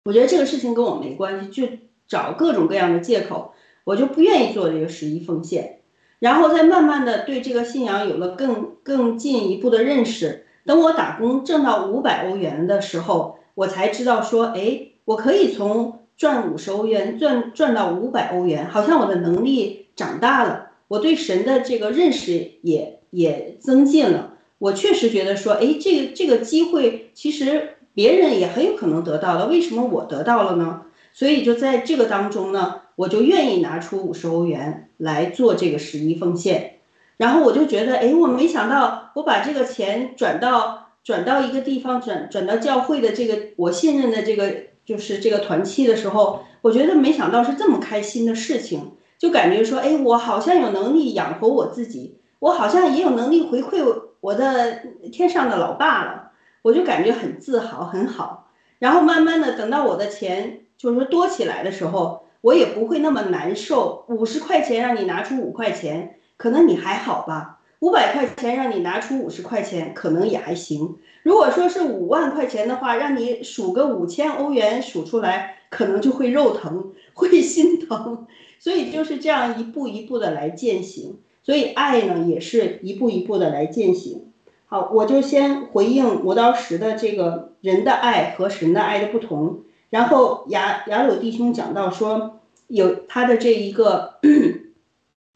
[0.04, 1.66] 我觉得这个事情跟我没关系，就
[2.06, 3.52] 找各种各样的借口，
[3.84, 5.78] 我就不愿意做这个十一奉献，
[6.18, 10.42] 然后再慢慢的对这个信仰有了更更进一步的认识。
[10.66, 24.34] 等我打工挣到五百欧元的时候，我才知道说，哎，我可以从赚五十欧元赚赚到五百欧元，好像我的能力长大了，我对神的这个认识也也增进了。
[24.58, 30.82] 我确实觉得说，哎，这个这个机会其实别人也很有可能得到了，为什么我得到了呢？
[31.12, 36.75] 所以就在这个当中呢，我就愿意拿出五十欧元来做这个十一奉献。
[37.16, 53.82] 然后我就觉得，哎，我没想到我把这个钱转到转到一个地方，转转到教会的这个我信任的这个就是这个团契的时候，我觉得没想到是这么开心的事情，就感觉说，哎，我好像有能力养活我自己，我好像也有能力回馈
[54.20, 54.80] 我的
[55.12, 56.30] 天上的老爸了，
[56.62, 58.50] 我就感觉很自豪，很好。
[58.78, 64.04] 然后慢慢的等到我的钱就是说多起来的时候，我也不会那么难受。
[64.08, 67.58] 五十块钱让你拿出五块钱，可能你还好吧？
[67.80, 70.96] 五百块钱让你拿出五十块钱，可能也还行。
[71.22, 78.26] 如果说是五万块钱的话，让你数个五千欧元数出来，可能就会肉疼，会心疼。
[78.58, 81.18] 所以就是这样一步一步的来践行。
[81.42, 84.32] 所以爱呢，也是一步一步的来践行。
[84.66, 89.60] 好，我就先回应磨刀石的这个人的爱和神的爱的不同。
[89.90, 94.14] 然后雅雅鲁弟兄讲到说，有他的这一个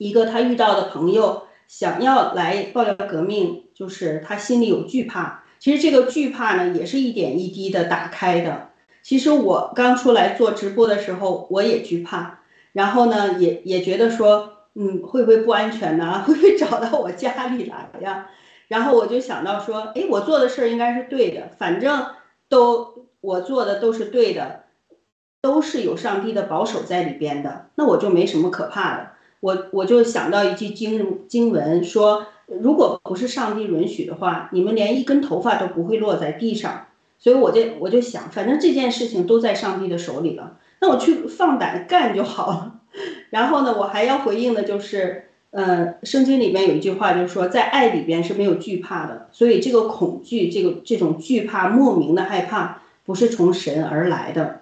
[0.00, 1.42] 一个他遇到的朋友。
[1.68, 5.44] 想要来爆料革命，就是他心里有惧怕。
[5.60, 8.70] 其实这个惧怕呢，也是一点一滴的打开的。
[9.04, 12.40] 其实我刚出来做直播的时候，我也惧怕，
[12.72, 16.22] 然后呢，也也觉得说，嗯，会不会不安全呢？
[16.26, 18.26] 会不会找到我家里来呀？
[18.66, 22.04] 然后我就想到说，哎，我做的事儿应该是对的，反正
[22.48, 24.64] 都我做的都是对的，
[25.40, 29.09] 都是有上帝的保守在里边的，那我就没什么可怕的。
[29.40, 36.86] 我我就想到一句经经文说，如果不是上帝允许的话，你们连一根头发都不会落在地上。
[37.18, 42.80] 所以我就我就想，反正这件事情都在上帝的手里了，那我去放胆干就好了。
[43.28, 49.28] 然后呢，我还要回应的就是，呃，圣经里面有一句话，就是说在爱里边是没有惧怕的。
[49.32, 54.59] 所以这个恐惧，这个这种惧怕，莫名的害怕，不是从神而来的。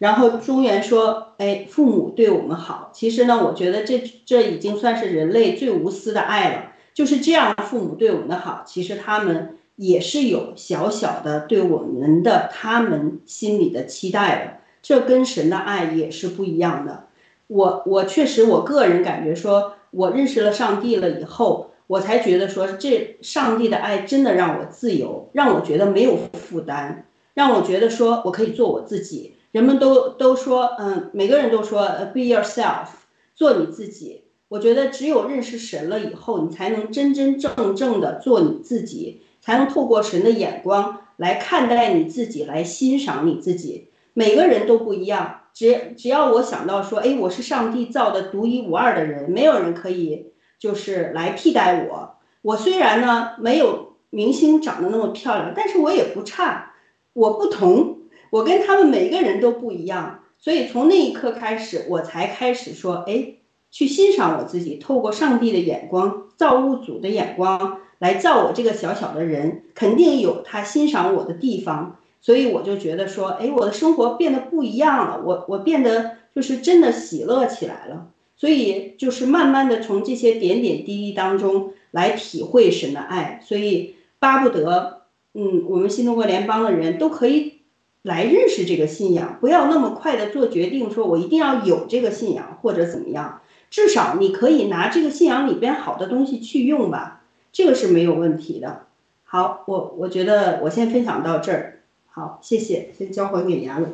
[0.00, 2.90] 然后中原说：“哎，父母对我们好。
[2.94, 6.72] 其实呢，我觉得这这已经算是人类最无私的爱了。
[6.94, 14.60] 就是这样，父母对我们的好，其实他们也是有小小的对我们的他们心里的期待的。
[14.80, 17.04] 这跟神的爱也是不一样的。
[17.48, 31.82] 我我确实，我个人感觉说，我认识了上帝了以后，我才觉得说，这上帝的爱真的让我自由，让我觉得没有负担，让我觉得说我可以做我自己。”人们都都说，嗯，每个人都说
[32.12, 32.86] ，be yourself，
[33.34, 34.24] 做你自己。
[34.48, 43.88] 我觉得只有认识神了以后，你才能真真正正的做你自己，才能透过神的眼光来看待你自己，来欣赏你自己。
[44.12, 52.16] 每个人都不一样，只只要我想到说，哎，我是上帝造的独一无二的人，没有人可以就是来替代我。
[52.42, 56.72] 我虽然呢没有明星长得那么漂亮，但是我也不差，
[57.12, 57.99] 我不同。
[58.30, 63.34] 我跟他们每个人都不一样，所以从那一刻开始，我才开始说，哎，
[63.70, 71.96] 去欣赏我自己，透过上帝的眼光、造物主的眼光来造我这个小小的人，肯定有他欣赏我的地方。
[72.22, 78.08] 所以我就觉得说，哎，我的生活变得不一样了，我我变得就是真的喜乐起来了。
[78.36, 85.02] 所以就是慢慢的从这些点点滴滴当中来体会神的爱，所以巴不得，
[85.34, 87.59] 嗯，我们新中国联邦的人都可以。
[88.02, 93.42] 来认识这个信仰，不要那么快的做决定，说我一定要有这个信仰或者怎么样。
[93.70, 98.86] 至少你可以拿这个信仰里边好的东西去用吧，这个是没有问题的。
[99.22, 101.82] 好，我我觉得我先分享到这儿。
[102.08, 103.84] 好，谢谢，先交还给杨。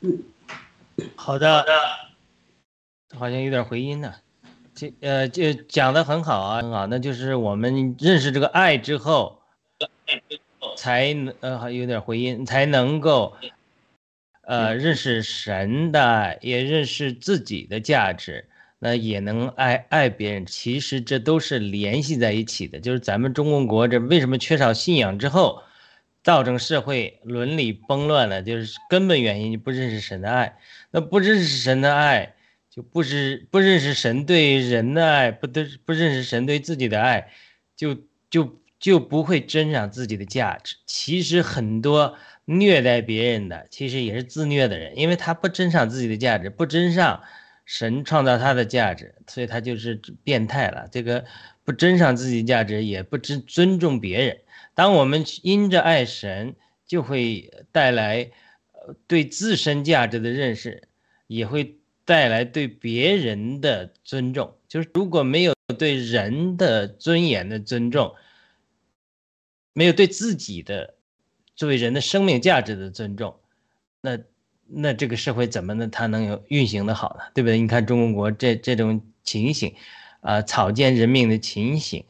[0.00, 0.20] 嗯，
[1.16, 1.72] 好的，好的。
[3.18, 4.14] 好像有点回音呢。
[4.74, 6.86] 这呃，就讲的很好啊，很好。
[6.86, 9.38] 那就是我们认识这个爱之后，
[10.76, 13.34] 才能呃，还有点回音，才能够。
[14.46, 20.46] 呃，认识神的，也认识自己的价值，那也能爱爱别人。
[20.46, 22.78] 其实这都是联系在一起的。
[22.78, 25.64] 就是咱们中国国这为什么缺少信仰之后，
[26.22, 28.40] 造成社会伦理崩乱了？
[28.40, 30.56] 就是根本原因，就不认识神的爱。
[30.92, 32.36] 那不认识神的爱，
[32.70, 37.28] 就不知不认识神对人的爱，不得不认识神对自己的爱，
[37.74, 37.96] 就
[38.30, 40.76] 就就不会珍赏自己的价值。
[40.86, 42.16] 其实很多。
[42.48, 47.24] 虐待别人的其实也是自虐的人，因为他不珍赏自己的价值，不珍赏
[47.64, 50.88] 神创造他的价值，所以他就是变态了。
[50.92, 51.24] 这个
[51.64, 54.38] 不珍赏自己价值，也不尊尊重别人。
[54.74, 56.54] 当我们因着爱神，
[56.86, 58.30] 就会带来
[59.08, 60.86] 对自身价值的认识，
[61.26, 64.54] 也会带来对别人的尊重。
[64.68, 68.14] 就是如果没有对人的尊严的尊重，
[69.72, 70.94] 没有对自己的。
[71.56, 73.34] 作为人的生命价值的尊重，
[74.02, 74.18] 那
[74.68, 77.24] 那这个社会怎么能它能有运行的好呢？
[77.32, 77.58] 对不对？
[77.58, 79.74] 你看中国这这种情形，
[80.20, 82.04] 啊，草菅人命的情形，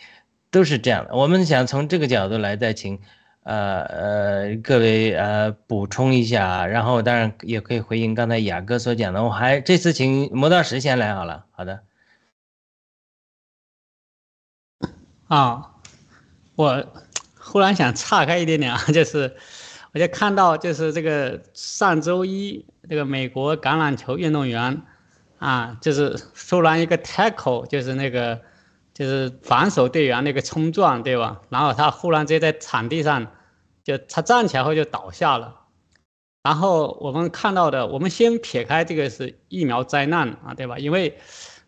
[0.50, 1.14] 都是这样的。
[1.14, 2.98] 我们想从这个角度来再请，
[3.44, 9.22] 呃呃各位呃补充一下，然后当然也可以回应刚才雅哥所讲的。
[9.22, 11.46] 我还这次请磨刀石先来好了。
[11.52, 11.84] 好的。
[15.28, 15.76] 啊，
[16.56, 16.92] 我。
[17.56, 19.34] 忽然想岔开一点点啊， 就是，
[19.94, 24.82] 我就看到就是这个上周一这个美国橄榄球运动员
[25.38, 28.38] 啊，就是突然一个 tackle，就是那个
[28.92, 31.40] 就是防守队员那个冲撞，对吧？
[31.48, 33.26] 然后他忽然间在场地上
[33.82, 35.54] 就他站起来后就倒下了。
[36.42, 40.78] 然后我们看到的，我们先撇开这个是疫苗灾难啊，对吧？
[40.78, 41.16] 因为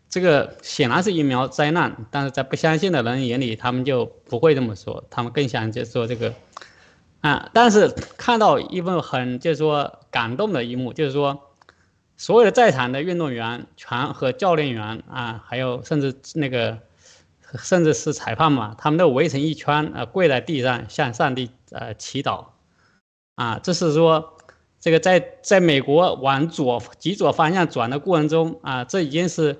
[0.09, 6.33] 这个显然是疫苗灾难，但是在不相信的人眼里，他们就不会这么说，他们更想就说这个
[7.21, 7.47] 啊。
[7.53, 11.39] 但是看到一份很就是说感动的一幕，就是说
[12.17, 16.79] 所有的在场的运动员全和教练员啊，还有甚至那个
[17.59, 22.45] 甚至是裁判嘛，他们都围成一圈啊，跪在地上向上帝呃祈祷
[23.35, 23.59] 啊。
[23.61, 24.33] 这是说
[24.79, 29.59] 这个在在美国往左极左方向转的过程中啊，这已经是。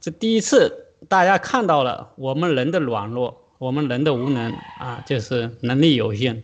[0.00, 6.42] 这第一次，大家看到了我们人的软弱，我们人的无能啊，就是能力有限，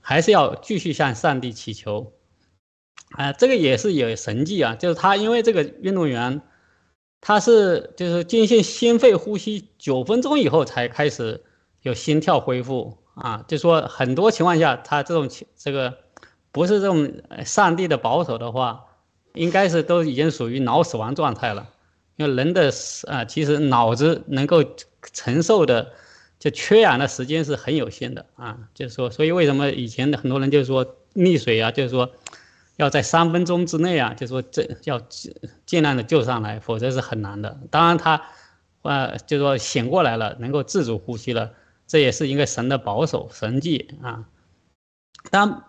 [0.00, 2.12] 还是要继续向上帝祈求。
[3.12, 6.42] 啊，这个也是有神迹啊，就是他因为这个运动员，
[7.22, 11.42] 他是就是进行心肺呼吸九分钟以后才开始
[11.80, 15.96] 有心跳恢复啊，就说很多情况下他这种这个
[16.52, 17.10] 不是这种
[17.46, 18.84] 上帝的保守的话，
[19.32, 21.70] 应该是都已经属于脑死亡状态了。
[22.18, 22.72] 因为人的
[23.06, 24.64] 啊，其实脑子能够
[25.12, 25.92] 承受的
[26.40, 32.10] 就缺氧的时间是很有限的啊，就是说，所以为什么以前的很多人就是说溺水啊，就是说
[32.74, 35.00] 要在三分钟之内啊，就是说这要
[35.64, 37.56] 尽量的救上来，否则是很难的。
[37.70, 38.20] 当然他
[38.82, 41.52] 啊，就是说醒过来了，能够自主呼吸了，
[41.86, 44.24] 这也是一个神的保守神迹啊。
[45.30, 45.62] 当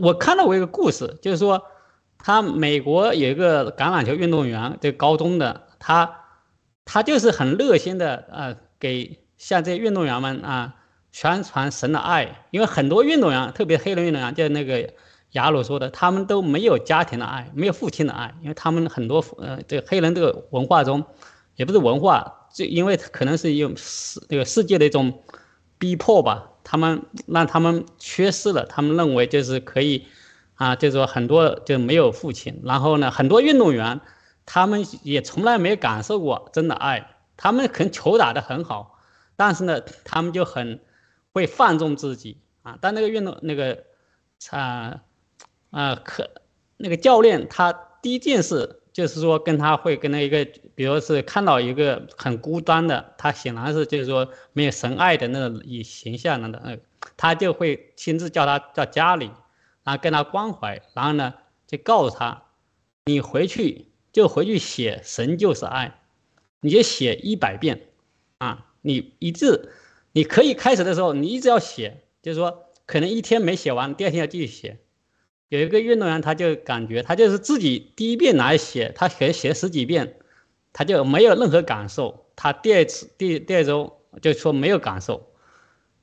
[0.00, 1.60] 我看到过一个故事，就是说
[2.18, 5.66] 他美国有一个橄榄球运动员，这高中的。
[5.84, 6.20] 他，
[6.84, 10.76] 他就是很热心的啊，给像这些运动员们啊
[11.10, 14.88] 宣传神的爱，因为很多运动员，特别黑人运动员，就那个
[15.32, 21.04] 雅鲁说的，他们都没有家庭的爱，没有父亲的爱，因为他们很多呃，这个黑人这个文化中，
[21.56, 25.20] 也不是文化，就因为可能是用世这个世界的一种
[25.78, 30.06] 逼迫吧，他们让他们缺失了，他们认为就是可以
[30.54, 34.00] 啊，就是说很多就没有父亲，然后呢，很多运动员。
[34.44, 38.98] 他们也从来没感受过真的爱，他们可能球打得很好，
[39.36, 40.80] 但是呢，他们就很
[41.32, 42.76] 会放纵自己啊。
[42.80, 43.84] 但那个运动那个
[44.50, 45.00] 啊
[45.70, 46.28] 啊可
[46.76, 47.72] 那个教练，他
[48.02, 56.76] 第一件事就是说跟他会跟那一个，比如是看到一个很孤单的，他显然是就是说没有神爱的那种以形象的那，
[57.16, 59.30] 他就会亲自叫他到家里，
[59.84, 61.32] 然后跟他关怀，然后呢
[61.68, 62.42] 就告诉他，
[63.04, 63.91] 你回去。
[64.12, 65.98] 就回去写“神就是爱”，
[66.60, 67.80] 你就写一百遍，
[68.38, 69.72] 啊，你一字，
[70.12, 74.78] 你可以开始的时候，你一直要写，就是说可能一天没写完，第二天要继续写。
[75.48, 80.16] 有一个运动员，他就感觉他就是自己第一遍拿来写，他可以写十几遍，
[80.72, 82.26] 他就没有任何感受。
[82.36, 85.32] 他第二次第第二周就说没有感受，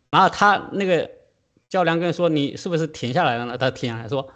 [0.10, 1.10] 然后他那个
[1.68, 4.34] 教练跟说：“你是不是停下来了呢？”他停下来说。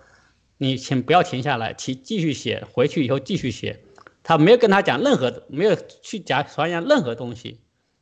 [0.64, 3.82] 你请不要停下来，去继续写，回去以后继续写。
[4.24, 7.60] 他没有跟他讲任何，没有去讲传扬任何东西，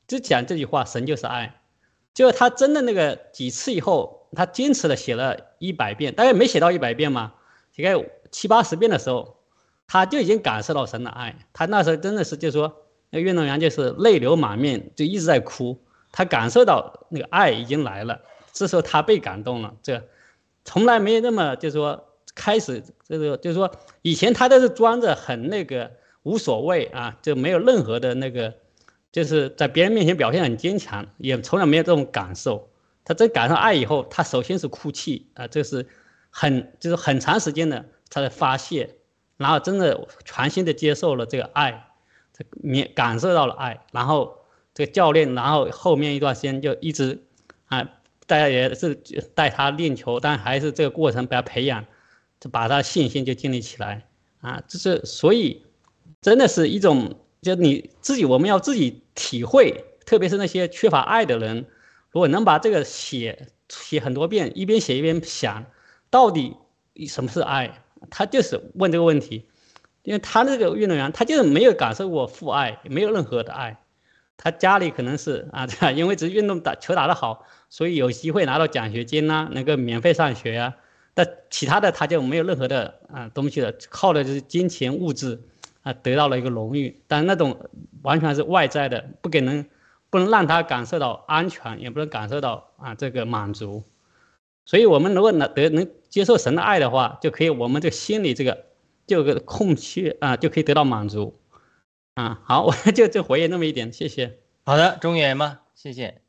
[0.08, 1.60] 只讲这句话：神就是爱。
[2.14, 7.34] 就他真的那个几次以后，他坚持的写了一百遍，大概没写到一百遍嘛，
[7.76, 9.38] 大概七八十遍的时候，
[9.88, 11.36] 他就已经感受到神的爱。
[11.54, 12.72] 他那时候真的是就说，
[13.10, 15.84] 那运动员就是泪流满面，就一直在哭。
[16.12, 18.22] 他感受到那个爱已经来了，
[18.54, 19.74] 这时候他被感动了。
[19.82, 20.08] 这
[20.64, 22.10] 从来没有那么就是说。
[22.34, 23.72] 开始这个就是说，
[24.02, 25.92] 以前他都是装着很那个
[26.24, 28.54] 无所谓啊，就没有任何的那个，
[29.12, 32.70] 就是在别人面前表现很坚强，也从来没有这种感受。
[33.04, 35.88] 他真感受爱以后，他首先是哭泣啊，这是
[36.30, 38.96] 很就是很长时间的他的发泄，
[39.38, 41.88] 然后真的全心的接受了这个爱，
[42.32, 44.38] 这面感受到了爱，然后
[44.74, 47.24] 这个教练，然后后面一段时间就一直
[47.66, 47.90] 啊，
[48.28, 48.96] 大家也是
[49.34, 51.86] 带他练球，但还是这个过程把他培养。
[52.42, 54.08] 就把他信心就建立起来
[54.42, 55.64] 啊，就是所以，
[56.22, 61.68] 真的是一种，就你自己我们要自己体会，特别是那些缺乏爱的人，
[62.10, 65.66] 如果能把这个写写很多遍，一边写一边想，
[66.10, 66.58] 到底
[67.08, 67.84] 什么是爱？
[68.10, 69.46] 他就是问这个问题，
[70.02, 73.78] 因为他那个运动员，他就是没有感受过父爱，没有任何的爱，
[74.36, 80.74] 他家里可能是啊，因为只运动打球打得好，所以有机会拿到奖学金呐，能够免费上学啊。
[81.14, 85.40] 但其他的他就没有任何的啊东西了，靠的就是金钱物质，
[85.84, 87.70] 啊得到了一个荣誉，但那种
[88.02, 89.66] 完全是外在的，不给能
[90.10, 93.84] 不能让他感受到安全，也不能感受到啊这个满足。
[94.66, 98.66] 所以，我们如果能得能接受神的爱的话，就可以我们这个心里这个
[99.08, 101.38] 这个空缺啊，就可以得到满足。
[102.14, 104.38] 啊，好，我 就就回应那么一点，谢谢。
[104.64, 105.62] 好的，中原吗？
[105.74, 106.22] 谢谢。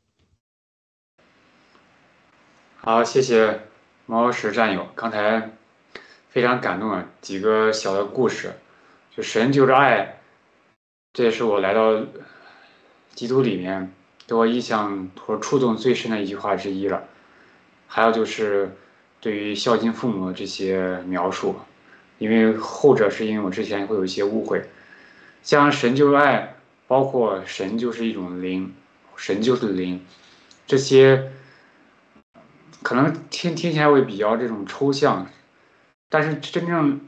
[2.77, 3.61] 好，谢谢
[4.05, 5.51] 毛石战友，刚才
[6.29, 8.53] 非常感动啊，几个小的故事，
[9.15, 10.19] 就神就是爱，
[11.13, 12.01] 这也是我来到
[13.13, 13.93] 基督里面
[14.27, 17.03] 给我印象或触动最深的一句话之一了。
[17.87, 18.75] 还有就是
[19.21, 21.55] 对于孝敬父母这些描述，
[22.17, 24.63] 因为后者是因为我之前会有一些误会。
[25.43, 26.55] 像神就是爱，
[26.87, 28.73] 包括神就是一种灵，
[29.15, 30.03] 神就是灵，
[30.65, 31.32] 这些
[32.83, 35.25] 可能听听起来会比较这种抽象，
[36.09, 37.01] 但是真正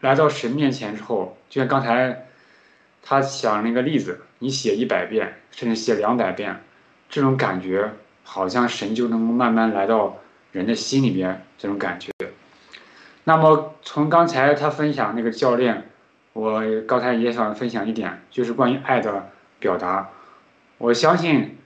[0.00, 2.26] 来到神面前之后，就像刚才
[3.02, 6.62] 他讲那个例子，你写一百遍，甚至写两百遍，
[7.08, 7.92] 这种感觉
[8.24, 10.18] 好像神就能慢慢来到
[10.52, 12.10] 人的心里边，这种感觉。
[13.24, 15.86] 那么从刚才他分享那个教练。
[16.32, 20.10] 我刚才也想分享一点，就是关于爱的表达。
[20.78, 21.58] 我相信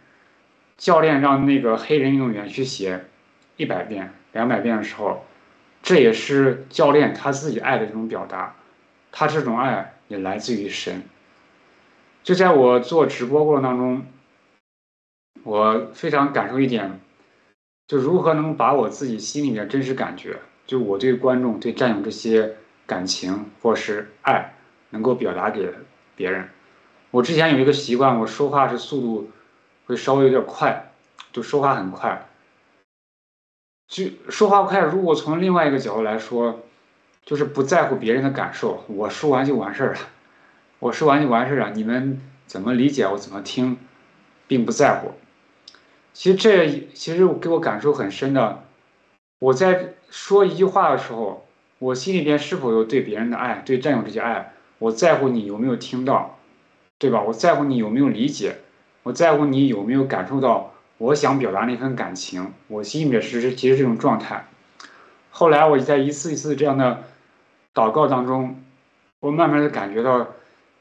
[0.78, 3.04] 教练让那个黑人运动员去写
[3.56, 5.24] 一百遍、两百遍的时候，
[5.82, 8.54] 这也是教练他自己爱的这种表达。
[9.12, 11.02] 他这种爱也来自于神。
[12.22, 14.06] 就在我做直播过程当中，
[15.42, 17.00] 我非常感受一点，
[17.86, 22.56] 就如何能把我自己心里面真实感觉，就我对观众、对战友这些。
[22.86, 24.56] 感情或是爱，
[24.90, 25.72] 能够表达给
[26.14, 26.46] 别人。
[27.10, 29.30] 我之前有一个习惯，我说话是速度
[29.86, 30.92] 会稍微有点快，
[31.32, 32.28] 就说话很快。
[33.88, 36.60] 就说话快，如果从另外一个角度来说，
[37.24, 39.98] 就是不在乎别人的感受，我说完就完事儿了。
[40.78, 43.78] 我说完就完事儿了，你们怎么理解我怎么听，
[44.46, 45.12] 并不在乎。
[46.12, 48.64] 其实这其实给我感受很深的，
[49.38, 51.40] 我在说一句话的时候。
[51.80, 54.54] 我心里边是否有对别人的爱，对战友这些爱？
[54.78, 56.38] 我在乎你有没有听到，
[56.98, 57.20] 对吧？
[57.20, 58.56] 我在乎你有没有理解，
[59.02, 62.52] 我在乎你有没有感受到我想表达那份感情。
[62.68, 64.46] 我心里面是其实这种状态。
[65.30, 67.04] 后来我在一次一次这样的
[67.72, 68.62] 祷告当中，
[69.20, 70.28] 我慢慢的感觉到，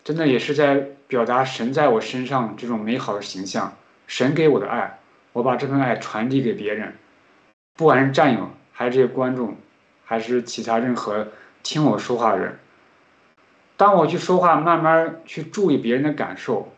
[0.03, 3.73] 真的也是在表达神在我身上这种美好的形象，
[4.07, 4.99] 神给我的爱，
[5.31, 6.93] 我把这份爱传递给别人，
[7.75, 9.55] 不管是战友还是这些观众。
[10.05, 11.29] 还是其他任何
[11.63, 12.59] 听我说话的人，
[13.77, 16.73] 当我去说话，慢慢去注意别人的感受，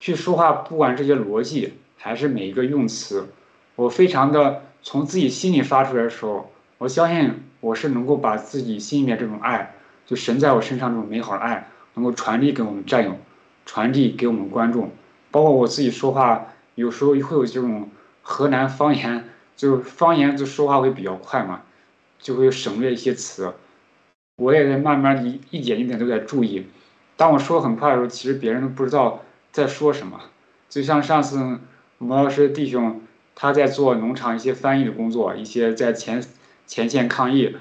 [0.00, 3.26] 去说话，不管这些逻辑还是每一个用词，
[3.74, 9.74] 我非常的从自己心里发出来的时候，我相信我是能够把自己心里面这种爱，
[10.06, 13.16] 就神在我身上这种美好的爱，能够传递给我们战友，
[13.64, 14.90] 传递给我们观众，
[15.30, 17.88] 包括我自己说话，有时候会有这种
[18.22, 21.62] 河南方言，就方言就说话会比较快嘛。
[22.18, 23.52] 就会省略一些词，
[24.36, 26.66] 我也在慢慢一一点一点都在注意。
[27.14, 29.22] 当我说很快的时候，其实别人都不知道
[29.52, 30.18] 在说什么。
[30.68, 31.60] 就像上次
[31.98, 33.00] 毛老师弟兄
[33.34, 36.22] 他在做农场一些翻译的工作，一些在前
[36.66, 37.56] 前线抗疫，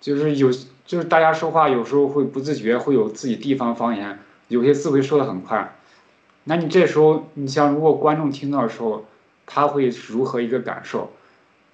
[0.00, 0.50] 就是有
[0.84, 4.18] 就是大家说话有时候会不自觉会有自己地方方言，
[4.48, 5.76] 有些字会说的很快。
[6.44, 9.04] 那你这时候你像如果观众听到的时候，
[9.46, 11.10] 他会如何一个感受？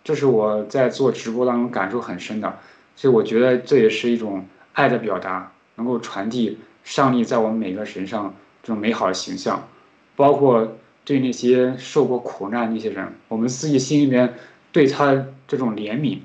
[0.02, 2.58] 这是我在做直播当中感受很深的，
[2.94, 9.66] 所以我觉得这也是一种爱的表达，能够传递上帝在我们每个人上这种美好的形象，
[10.14, 10.76] 包括
[11.06, 14.34] 对那些受过苦难那些人，我们自己心里面
[14.72, 16.18] 对他这种怜悯，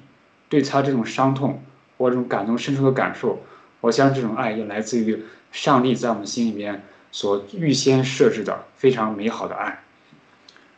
[0.50, 1.64] 对他这种伤痛
[1.98, 3.40] 或这种感同身受的感受，
[3.80, 9.80] 我相信这种爱也来自于上帝在我们心里面所预先设置的非常美好的爱。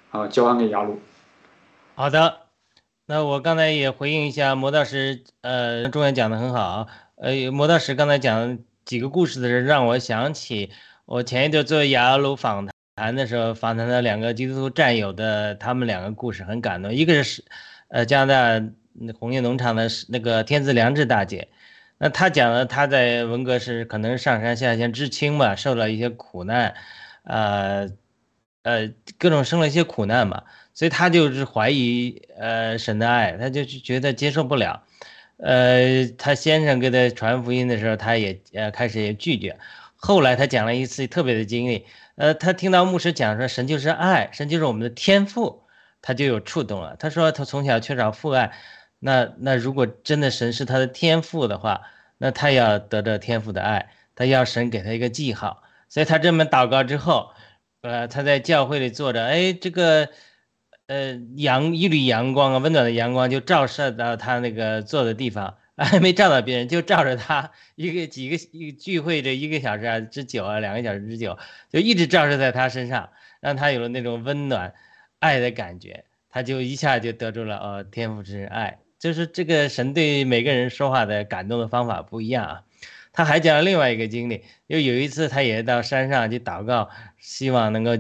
[0.10, 1.00] 好，交还给雅鲁。
[1.96, 2.40] 好的。
[3.06, 10.72] 那我刚才也回应一下魔道士，呃，中原讲的很好，呃，魔道士刚才讲几个故事的时候，让我想起
[11.06, 17.44] 我前一段做雅鲁访谈谈的时候，访谈的两个基督徒战友的他们两个故事很感动，一个是，
[17.88, 18.68] 呃，加拿大
[19.20, 21.48] 红叶农场的那个天赐良知大姐，
[21.98, 26.76] 那她讲了她在文革时可能上山下乡知青嘛，受了一些苦难，
[27.24, 27.90] 呃，
[28.62, 28.88] 呃，
[29.18, 30.44] 各种生了一些苦难嘛。
[30.76, 34.84] 所以她就是怀疑，呃，神的爱，她就觉得接受不了，
[35.38, 39.58] 呃，她先生给她传福音的时候，她也呃开始也拒绝，
[39.96, 41.86] 后来她讲了一次特别的经历，
[42.16, 45.64] 呃，他听到牧师讲说神就是爱，神就是我们的天赋，
[46.02, 46.96] 他就有触动了。
[46.98, 48.52] 他说他从小缺少父爱，
[49.00, 51.82] 那那如果真的神是他的天赋的话，
[52.18, 55.64] 那他要得到天赋的爱，他要神给他一个记号。
[55.90, 57.32] 所以他这么祷告之后，
[57.82, 60.10] 呃，他在教会里坐着，哎，这个。
[60.86, 71.38] 呃阳一缕阳光啊，温暖的阳光就照射到他那个坐的地方，还没照到别人，就照着他一个几个一聚会这一个小时啊之久啊，两个小时之久，
[71.72, 73.10] 就一直照射在他身上，
[73.40, 74.74] 让他有了那种温暖
[75.20, 82.64] 爱的感觉，他就一下就得出了哦，天赋之爱，就是这个神对每个人说话的感动的方法不一样啊。
[83.12, 87.92] 他还讲了另外一个经历，就有一次他也到山上去祷告，希望能够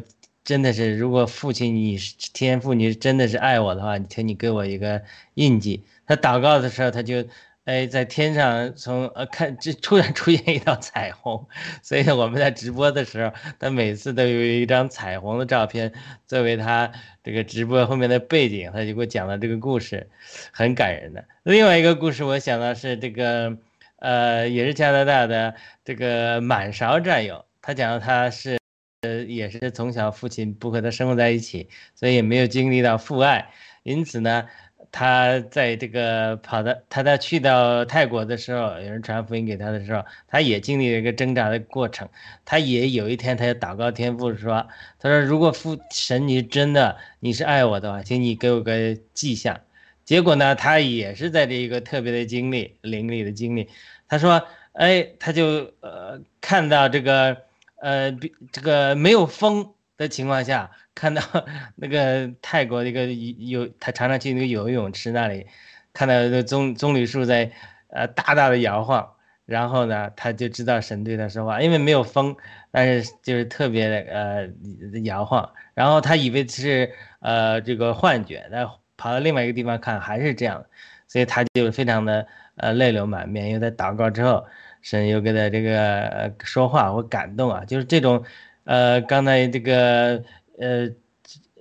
[0.43, 5.03] 真的是，如果父亲你是天父你真的是爱我的话，请你给我一个
[5.35, 5.83] 印记。
[6.05, 7.23] 他祷告的时候，他就
[7.65, 11.47] 哎在天上从呃看这突然出现一道彩虹，
[11.81, 15.91] 所以我们在直播的时候，他每次都有一张彩虹的照片
[16.25, 16.91] 作为他
[17.23, 20.09] 这个直播后面的背景，他就给我讲了这个故事，
[20.51, 21.25] 很感人的。
[21.43, 23.57] 另外一个故事我想到是这个。
[23.97, 25.55] 呃，也是加拿大的
[25.85, 28.59] 这个满勺战友，他讲的他是，
[29.03, 33.53] 呃，也是从小父亲不和他生活在一起，所以也没有经历到父爱，
[33.83, 34.49] 因此呢，
[34.93, 42.07] 他在这个跑到他在去到泰国的时候，有人传福音给他的时候，他也经历了一个挣扎的过程，
[42.45, 44.67] 他也有一天他就祷告天父说，
[44.99, 49.59] 他说如果父神你真的你是爱我的话，请你给我个迹象，
[50.05, 53.67] 结果呢，他也是在这一个特别的经历灵里的经历。
[54.07, 57.35] 他说：“哎，他就呃看到这个
[57.77, 58.11] 呃
[58.51, 61.21] 这个没有风的情况下，看到
[61.75, 65.45] 那个泰国那个游他常常去那个游泳池那里，
[65.93, 67.51] 看到那棕棕榈树在
[67.89, 69.07] 呃大大的摇晃，
[69.45, 72.35] 然后呢，他就知道神对他说话，因为没有风，
[72.71, 80.65] 但是就是特别的呃摇晃，然后他以为是呃这个幻觉，然后跑到另外一个地方看还是这样，
[81.07, 82.25] 所以他就非常的。”
[82.55, 84.45] 呃，泪流满面，因为他祷告之后，
[84.83, 88.23] 神又给他这个说话我感动啊，就是这种，
[88.63, 90.23] 呃，刚才这个
[90.57, 90.89] 呃，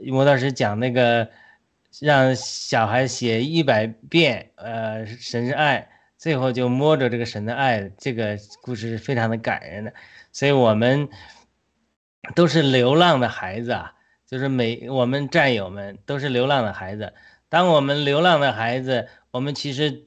[0.07, 1.29] 魔道师讲那个，
[2.01, 5.89] 让小孩写一百遍，呃，神是爱，
[6.19, 9.93] 最后就摸着这个神的爱，这个故事是非常的感人的，
[10.33, 11.09] 所以我们
[12.35, 13.95] 都是流浪的孩子啊，
[14.27, 17.13] 就是每我们战友们都是流浪的孩子，
[17.49, 20.07] 当我们流浪的孩子，我们其实。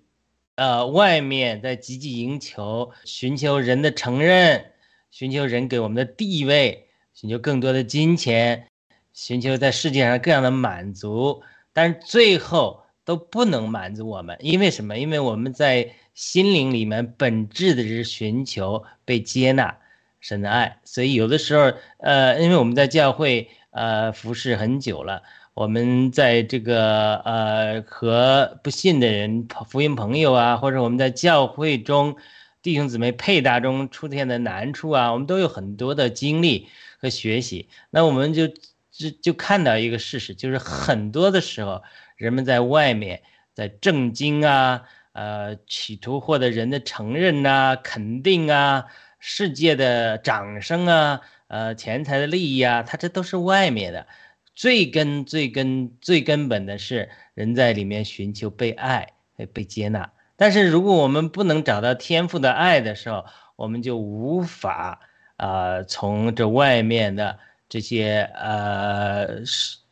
[0.57, 4.71] 呃，外面在积极赢球，寻求人的承认，
[5.11, 6.84] 寻求人给我们的地位，
[7.16, 8.68] 寻求更多的金钱，
[9.13, 11.41] 寻求在世界上各样的满足，
[11.72, 14.97] 但是最后都不能满足我们，因为什么？
[14.97, 19.78] 因为我们在心灵里面本质的是寻求被接纳，
[20.20, 25.24] 神的爱，所以有的时候，呃，因为我们在教会呃服侍很久了。
[25.53, 32.18] 我们在这个呃和不信的人、福音朋友啊，或者我们在教会中
[32.66, 37.70] 弟兄姊妹配搭中出现的难处啊，我们都有很多的经历和学习。
[37.91, 41.84] 那我们就就就看到一个事实，就是很多的时候，
[42.18, 43.22] 人们在外面
[43.53, 48.86] 在正经啊，呃，企图获得人的承认呐、肯定啊、
[49.20, 54.07] 世界的掌声啊、呃，钱财的利益啊，它这都是外面的。
[54.55, 59.13] 最根、最根、最根本的是人在里面寻求被爱、
[59.53, 60.14] 被接纳。
[60.36, 63.25] 但是如果我们不能找到天赋的爱的时候，
[63.55, 64.99] 我们就无法
[65.38, 67.38] 啊从这外面的
[67.69, 69.43] 这些呃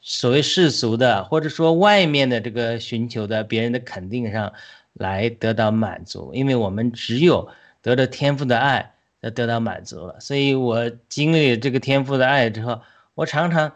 [0.02, 4.54] 所谓世俗的，或者说外面的这个寻求的别人的肯定上
[4.94, 6.34] 来得到满足。
[6.34, 7.50] 因为我们只有
[7.82, 10.20] 得到天赋的爱，才得到满足了。
[10.20, 12.82] 所以我经历这个天赋的爱之后，
[13.16, 13.74] 我常常。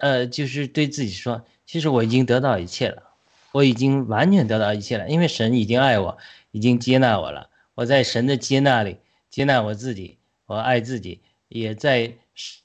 [0.00, 3.02] 呃，就是对自己说，其实我已经得到一切了，
[3.52, 6.18] 我已经完全得到一切了，因为神已经爱我，
[6.50, 7.48] 已经接纳我了。
[7.74, 8.98] 我在神的接纳里
[9.30, 12.12] 接纳我自己，我爱自己，也在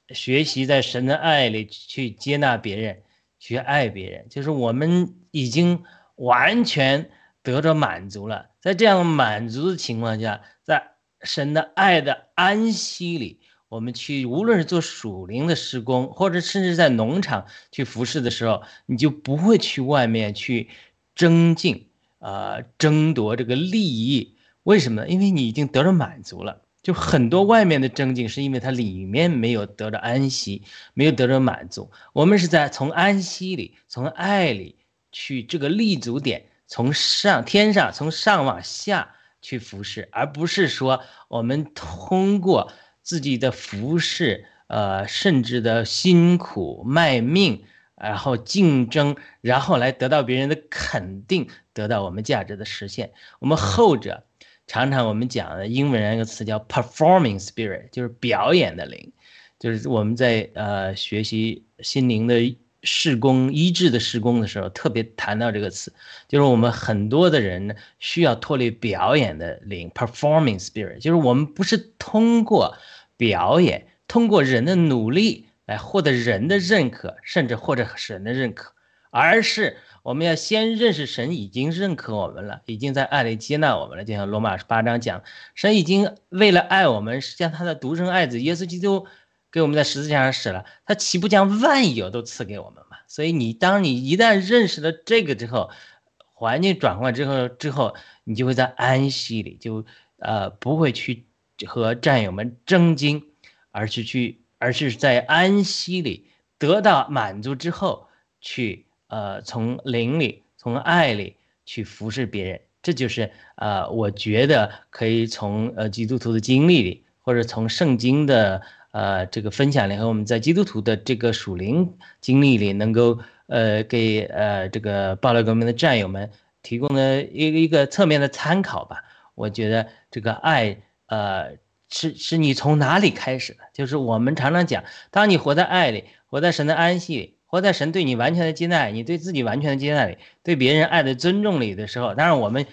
[0.10, 3.04] 学习在神的爱里去接纳别人，
[3.40, 4.28] 去爱别人。
[4.30, 5.84] 就是我们已经
[6.16, 7.10] 完全
[7.42, 13.40] 得着满足了，在这样满足的情况下，在神的爱的安息里。
[13.74, 20.70] 我们去，无论是做属灵的施工，或者甚至在农场去服侍的时候，你就不会去外面去
[21.16, 21.88] 争竞，
[22.20, 24.38] 啊，争夺这个利益。
[24.62, 25.08] 为什么？
[25.08, 26.62] 因为你已经得到满足了。
[26.84, 30.62] 就很多外面的争竞，是因为它里面没有得到安息，
[30.94, 31.90] 没有得到满足。
[32.14, 34.76] 我们是在从安息里，从爱里
[35.12, 42.72] 去这个立足点，从上天上，从上往下去服侍，而不是说我们通过。
[43.04, 47.64] 自己的服饰，呃，甚至的辛苦卖命，
[47.96, 53.12] 然后竞争，然后来得到别人的肯定，得到我们价值的实现。
[53.40, 54.24] 我们后者
[54.66, 59.12] 常常我们讲的英文上一个词叫 performing spirit，就是表演的灵，
[59.60, 62.40] 就是我们在呃学习心灵的
[62.84, 65.94] 施工医治的施工的时候，特别谈到这个词，
[66.28, 72.76] 就是我们很多的人需要脱离表演的灵 （performing spirit），就是我们不是通过
[73.16, 78.74] 表演，通过人的努力来获得人的认可，甚至获得神的认可，
[79.12, 84.04] 而是我们要先认识神已经认可我们了，已经在爱里接纳我们了。
[84.04, 85.24] 就像罗马八章讲，
[85.56, 89.08] 神已经为了爱我们，将他的独生爱子耶稣基督。
[89.54, 92.98] 给我们在十字架上死了，他岂不将万有都赐给我们吗？
[93.08, 95.70] 所以你当你一旦认识了这个之后，
[96.18, 99.86] 环境转换之后之后，你就会在安息里，就
[100.18, 101.28] 呃不会去
[101.68, 103.24] 和战友们争经，
[103.70, 108.08] 而是去而是在安息里得到满足之后，
[108.42, 112.60] 去呃从灵里从爱里去服侍别人。
[112.82, 118.64] 这就是呃我觉得可以从呃基督徒的经历里，或者从圣经的。
[118.94, 123.18] 呃，这个分享里和我们在基督徒的这个属灵经历里，能够
[123.48, 126.30] 呃给呃这个暴乱革命的战友们
[126.62, 129.04] 提供的一一个侧面的参考吧。
[129.34, 130.78] 我觉得这个爱，
[131.08, 131.54] 呃，
[131.90, 133.62] 是是你从哪里开始的？
[133.74, 142.68] 就是我们常常讲，当你活在爱里，活在神的安息里，活在神对你完全的接纳，你对自己完全的接纳里，对别人爱的尊重里的时候，当然我们。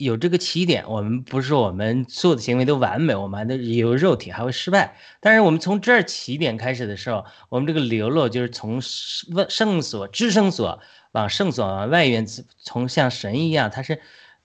[0.00, 4.96] 有这个起点，我们不是我们做的行为都完美，我们的有肉体还会失败。
[5.20, 10.80] 但是我们从这儿起点开始的时候，我们这个流露就是从圣所、至圣所
[11.12, 12.26] 往圣所往外缘，
[12.62, 14.00] 从像神一样，它是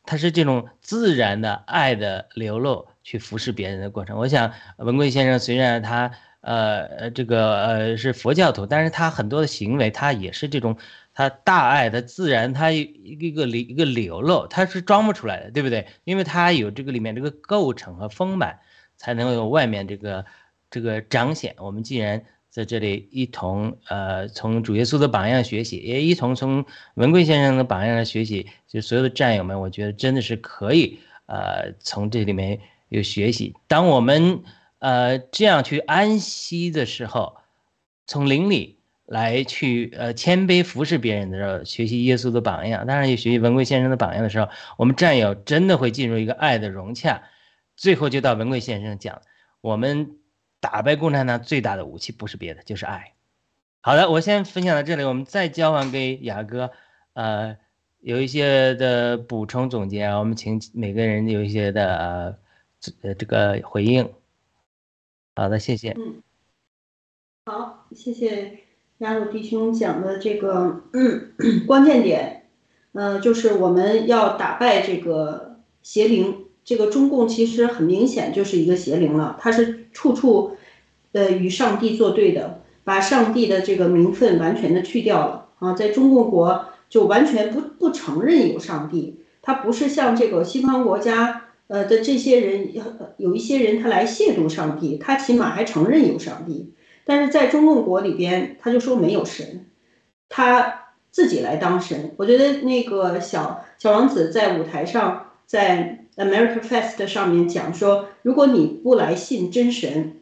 [0.05, 4.17] 它是这种自然的爱的流露去服侍别人的过程。
[4.17, 10.77] 我想文贵先生虽然他呃呃这个呃是佛教徒，但是他很多的行为他也是这种。
[11.17, 15.87] 它大爱它自然，它一一个一个流露，它是装不出来的，对不对？
[16.03, 18.59] 因为它有这个里面这个构成和丰满，
[18.97, 20.25] 才能有外面这个
[20.69, 21.55] 这个彰显。
[21.57, 32.59] 我们既然在这里一同呃从主耶稣的榜样学习，也一同从文贵先生的榜样来学习，就所有的战友们，我觉得真的是可以呃从这里面
[32.89, 33.55] 有学习。
[33.67, 34.43] 当我们
[34.79, 37.37] 呃这样去安息的时候，
[38.05, 38.79] 从灵里。
[39.05, 47.23] 来去呃谦卑服侍别人的时候，学习耶稣的榜样，当然也学习文贵先生的榜样的时候，我们战友真的会进入一个爱的融洽。
[47.75, 49.21] 最后就到文贵先生讲，
[49.61, 50.17] 我们
[50.59, 53.13] 打败共产党最大的武器不是别的，就是爱。
[53.81, 56.71] 好的，我先分享到这里，我们再交还给雅哥，
[57.13, 57.57] 呃，
[57.99, 62.39] 有一些的补充总结啊，我们请每个人有一些的
[63.03, 64.09] 呃这个回应。
[65.35, 65.91] 好的，谢谢。
[65.91, 66.23] 嗯，
[67.45, 68.64] 好，谢谢。
[68.99, 71.31] 加入弟兄讲的这个嗯
[71.67, 72.47] 关键点，
[72.93, 76.41] 呃，就是我们要打败这个邪灵。
[76.63, 80.57] 这个中共其实很明显就是一个邪灵了，他是处处
[81.11, 89.19] 呃与上帝作对的，把上帝的这个名分完全的去掉了啊，在中共国就完全不不承认有上帝。
[89.43, 92.69] 他不是像这个西方国家呃的这些人，
[93.17, 96.73] 有一些人他来亵渎上帝，他起码还承认有上帝。
[97.05, 99.67] 但是在中共国里边，他就说没有神，
[100.27, 102.13] 他自己来当神。
[102.17, 110.19] 我觉得那个小小王子在舞台上，在 America Fest 上面讲说，如果你不来信真神，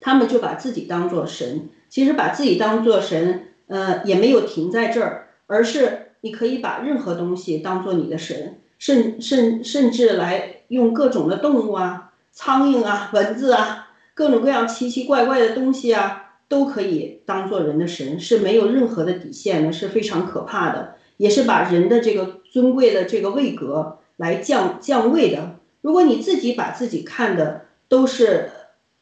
[0.00, 1.68] 他们就把自己当做神。
[1.90, 13.83] 其实把自己当做神，呃，也没有停在这儿，而是你可以把任何东西当做你的神，甚甚甚至来用各种的动物啊，苍蝇啊，蚊子啊。
[14.14, 25.56] 各种各样奇奇怪怪的东西啊，都可以当做人的神，是没有任何的底线的，是非常可怕的，也是把人的这个尊贵的这个位格来降降位的。
[25.80, 28.50] 如果你自己把自己看的都是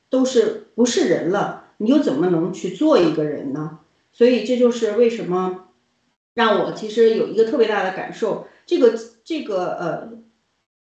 [0.09, 3.81] 都是不是人了，你又怎么能去做一个人呢？
[4.13, 5.69] 所以这就是为什么
[6.35, 10.09] 让我其实有一个特别大的感受，这个这个呃，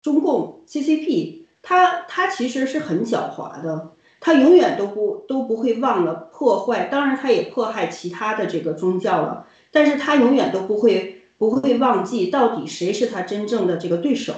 [0.03, 3.93] 中共 CCP，它它其实是很狡猾的。
[4.21, 14.33] 他永远都不都不会忘了破坏，当然他也迫害其他的这个宗教了，但是他永远都不会不会忘记到底谁是他真正的这个对手，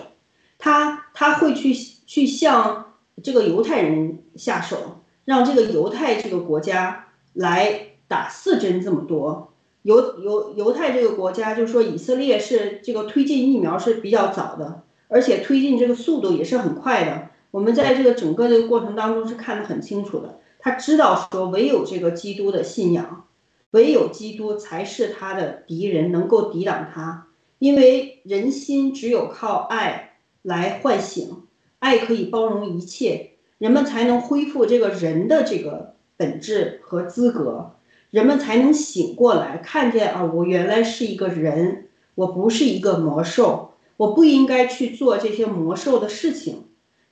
[0.58, 9.52] 他他会去去向这个犹太人下手，让这个犹太这个国家来打四针这么多，
[9.82, 17.28] 犹犹犹太这个国家就说以色列是这个推进疫苗是比较早的，而且推进这个速度也是很快的。
[17.51, 23.24] 我们在这个整个这个过程当中是看得很清楚的，他知道说唯有这个基督的信仰，
[23.70, 27.26] 唯有基督才是他的敌人，能够抵挡他。
[27.59, 31.42] 因为人心只有靠爱来唤醒，
[31.78, 37.72] 爱可以包容一切，人们才能恢复这个人的这个本质和资格。
[38.11, 46.67] 人们才能醒过来，看见啊，我原来是一个人，我不是一个魔兽，我不应该去做这些魔兽的事情，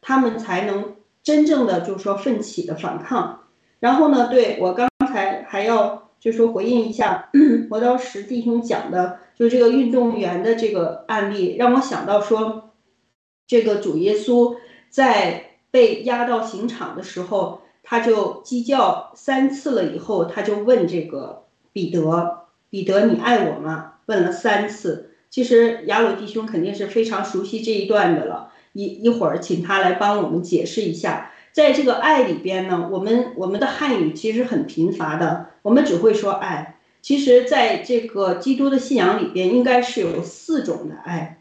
[0.06, 0.94] 他们才能
[1.24, 3.40] 真正的就是说奋起的反抗。
[3.80, 7.28] 然后呢，对我刚才还要就是说回应一下
[7.68, 12.70] 磨刀石弟兄讲的，就是这个运动员的这个案例，让我想到说，
[13.48, 14.56] 这个主耶稣
[14.88, 17.62] 在被押到刑场的时候。
[17.88, 25.12] 他就鸡叫三次了，以后他就问这个彼得：“彼得，你爱我吗？”问了三次。
[25.30, 28.50] 其实雅鲁弟兄肯定是非常熟悉这一段的了。
[28.76, 36.78] 一一会儿请他来帮我们解释一下，在这个爱里边呢，我们我们的汉语其实很贫乏的，我们只会说爱。
[37.00, 41.40] 其实，在这个基督的信仰里边，应该是有四种的爱，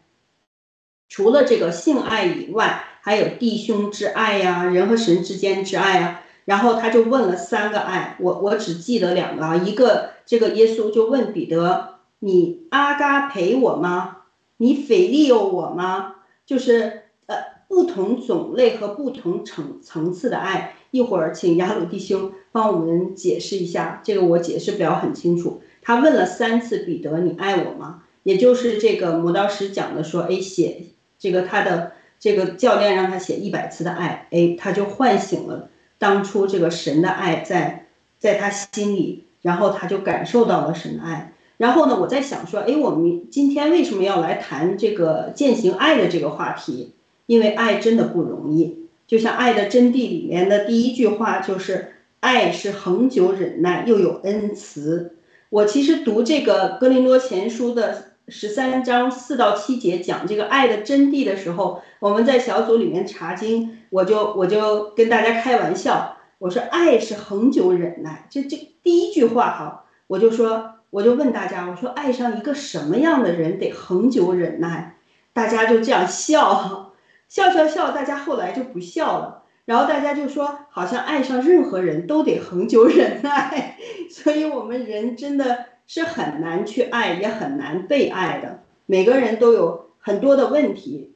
[1.08, 6.22] 除了这个性爱以外，还有弟兄之爱呀，人和神之间之爱啊。
[6.44, 14.18] 然后他就问了三个爱，我我只记得两个啊，一个这个耶稣就问彼得，你阿嘎陪我吗？
[14.58, 16.14] 你腓利有我吗？
[16.46, 17.36] 就是呃
[17.68, 25.60] 不同种类和不同层层次的爱，一会儿请雅鲁弟兄帮我们解释一下，这个我解释不了很清楚。
[25.82, 28.02] 他问了三次彼得，你爱我吗？
[28.22, 30.82] 也就是这个磨刀石讲的说，哎写
[31.18, 35.68] 这个他的这个教练让他写一百次的爱，哎他就唤醒了。
[35.98, 37.86] 当初这个神的爱在
[38.18, 41.32] 在他心里，然后他就感受到了神的爱。
[41.56, 46.92] 然后呢，我在想说，哎，我们今天为什么要来谈这个践行爱的这个话题？
[47.26, 48.86] 因为爱真的不容易。
[49.06, 55.16] 就像《爱的真谛》里面的第一句话就是“爱是恒久忍耐，又有恩慈”。
[55.50, 63.78] 我其实读这个《格林多前书》的十三章四到七节讲这个爱的真谛的时候，我们在小组里面查经。
[63.90, 74.96] 我就我就跟大家开玩笑，我说爱是恒久忍耐，这这第一句话哈，我就说我就问大家，我说爱上一个什么样的人得恒久忍耐？
[75.32, 76.85] 大家就这样笑，
[77.28, 83.76] 笑笑笑，大家后来就不笑了，然后大家就说好像爱上任何人都得恒久忍耐，
[84.10, 91.14] 所以我们人真的是很难去爱，也很难被爱的，每个人都有很多的问题，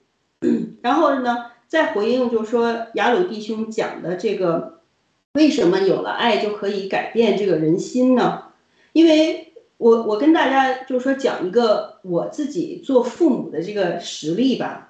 [0.83, 1.47] 然后呢？
[1.71, 4.81] 再回应，就是说雅鲁弟兄讲的这个，
[5.35, 8.43] 为什么有了爱就可以改变这个人心呢？
[8.93, 14.90] 因为我我跟大家就是说讲一个我自己做父母的这个实例吧。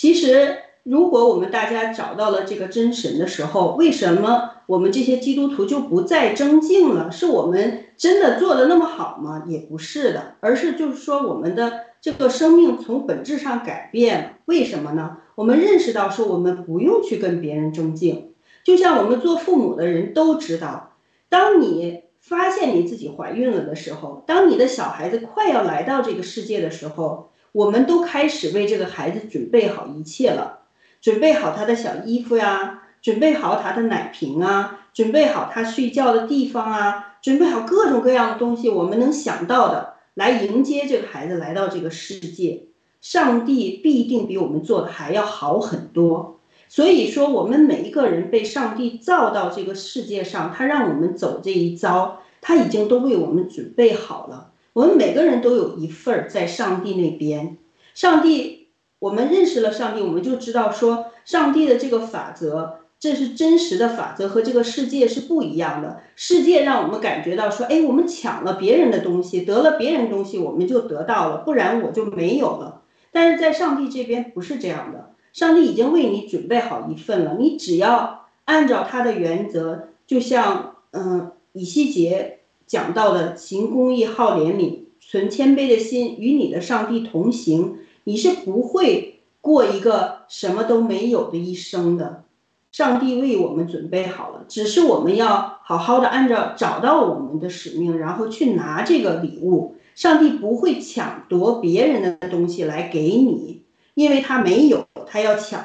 [0.00, 7.12] 其实，如果我们大家找到了这个真神的时候，为什么我们这些基督徒就不再争竞了？
[7.12, 9.44] 是我们真的做的那么好吗？
[9.46, 14.36] 也不是的，而是就是说我们的这个生命从本质上改变。
[14.46, 15.18] 为什么呢？
[15.34, 18.32] 我们认识到说，我们不用去跟别人争竞，
[18.64, 20.94] 就像我们做父母的人都知道，
[21.28, 30.60] 当你发现你自己怀孕了的时候，当你的小孩子快要来到这个世界的时候，我们都开始为这个孩子准备好一切了，
[31.00, 42.66] 准备好他的小衣服呀，准备好他的奶瓶啊，准备好他睡觉的地方啊，准备好各种各样的东西，我们能想到的来迎接这个孩子来到这个世界。
[43.00, 46.38] 上帝必定比我们做的还要好很多，
[46.68, 54.49] 所以说我们每一个人被上帝造到这个世界上，他让我们走这一遭，他已经都为我们准备好了。
[54.72, 57.58] 我们每个人都有一份儿在上帝那边。
[57.94, 58.68] 上帝，
[58.98, 66.00] 我们认识了上帝，我们就知道说，上帝的这个法则，这是真实的法则，和这个世界是不一样的。
[66.14, 72.82] 世界让我们感觉到说，哎，我们抢了别人的东西，得了别人东西，我们就得到了，不然我就没有了。
[73.10, 82.39] 但是在上帝这边不是这样的，上帝已经为你准备好一份了，你只要按照他的原则，就像嗯以西结
[82.70, 92.22] 讲到的，行公义、好怜悯、存谦卑的心，与你的上帝同行，你是不会过一个什么都没有的一生的。
[92.70, 99.74] 上帝为我们准备好了，只是我们要好好的按照找到我们的使命，然后去拿这个礼物。
[99.96, 103.64] 上帝不会抢夺别人的东西来给你，
[103.94, 105.60] 因为他没有，他要抢。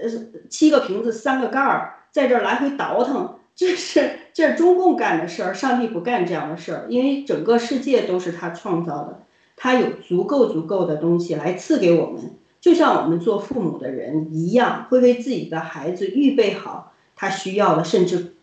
[0.00, 0.08] 呃，
[0.48, 5.54] 七个瓶子三个盖儿，在这儿来回倒腾，这是这是中共干的事儿。
[5.54, 9.22] 上帝不干这样的事儿，因为整个世界都是他创造的，
[9.56, 18.34] 他有足够足够的东西来赐给我们，就像我们做父母的人一样，会为自己的孩子预备好他需要的，甚至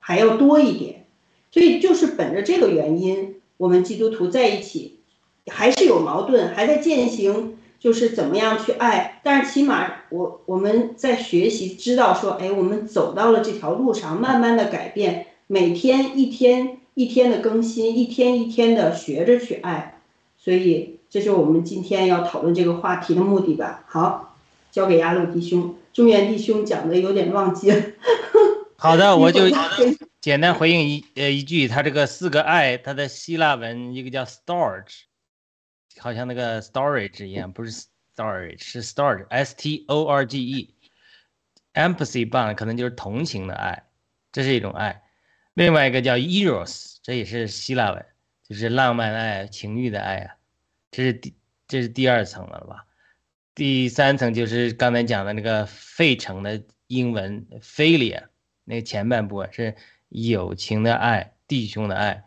[0.00, 1.04] 还要多一点。
[1.50, 3.36] 所以就是本着这个原因。
[3.58, 4.98] 我们基督徒在一起，
[5.46, 9.20] 还是有矛盾，还在践行，就是怎么样去爱。
[9.24, 19.98] 但是起码我我们在学习，知道说，哎，我们走到了这条路上，慢慢的改变，每天一天一天的更新，一天一天的学着去爱。
[20.38, 23.84] 所以，这是我们今天要讨论这个话题的目的吧。
[23.88, 24.36] 好，
[24.70, 27.82] 交给亚鲁弟兄，中原弟兄讲的有点忘记了。
[28.78, 29.42] 好的，我就
[30.20, 35.02] 简单回应一呃一句，他这个四个爱，它的希腊文一个叫 storage，
[35.98, 37.86] 好像那个 storage 一样，不是
[38.16, 40.74] storage，是 storage，s t o r g e。
[41.74, 43.84] empathy bond 可能就是同情的爱，
[44.30, 45.02] 这是一种爱。
[45.54, 48.06] 另外一个叫 eros，这也是希腊文，
[48.46, 50.36] 就是浪漫爱、情欲的爱啊。
[50.90, 51.34] 这是第
[51.66, 52.86] 这是第二层了吧？
[53.54, 58.24] 第三层就是刚才讲的那个费城的英文 philia。
[58.64, 59.74] 那前半部分是
[60.10, 62.24] 友情的爱，弟兄的爱。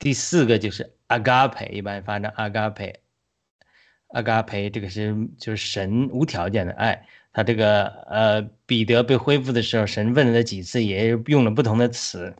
[0.00, 2.96] 第四个就是 agape，一般发成 agape。
[4.10, 7.06] Agape 这个是就是神无条件的爱。
[7.30, 12.34] 他这个呃，彼得被恢复的时候，神问了他几次，也用了不同的词。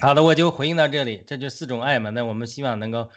[0.00, 1.24] 好的，我就回应到这里。
[1.26, 3.08] 这就四种爱嘛，那我们希望能够